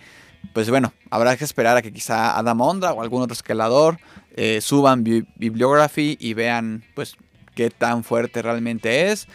[0.52, 3.98] pues bueno, habrá que esperar a que quizá Adam Ondra o algún otro escalador
[4.36, 7.16] eh, suban bibliography y vean pues
[7.54, 9.26] qué tan fuerte realmente es.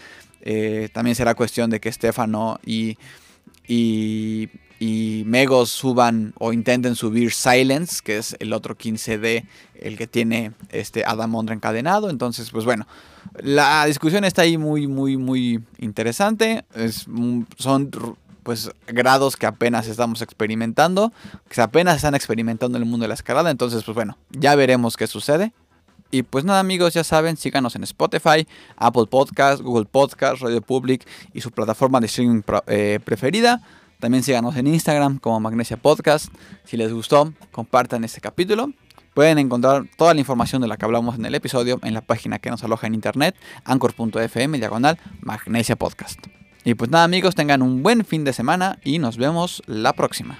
[0.41, 2.97] Eh, también será cuestión de que Stefano y,
[3.67, 4.49] y,
[5.25, 9.45] Megos suban o intenten subir Silence, que es el otro 15D,
[9.75, 12.09] el que tiene este Adam Ondra encadenado.
[12.09, 12.87] Entonces, pues bueno,
[13.41, 16.63] la discusión está ahí muy, muy, muy interesante.
[16.73, 17.05] Es,
[17.57, 17.91] son
[18.43, 21.11] pues grados que apenas estamos experimentando,
[21.49, 23.51] que apenas están experimentando en el mundo de la escalada.
[23.51, 25.53] Entonces, pues bueno, ya veremos qué sucede.
[26.11, 31.07] Y pues nada amigos, ya saben, síganos en Spotify, Apple Podcast, Google Podcast, Radio Public
[31.33, 33.61] y su plataforma de streaming eh, preferida.
[33.99, 36.33] También síganos en Instagram como Magnesia Podcast.
[36.63, 38.71] Si les gustó, compartan este capítulo.
[39.13, 42.39] Pueden encontrar toda la información de la que hablamos en el episodio en la página
[42.39, 46.19] que nos aloja en internet, anchor.fm diagonal Magnesia Podcast.
[46.63, 50.39] Y pues nada amigos, tengan un buen fin de semana y nos vemos la próxima.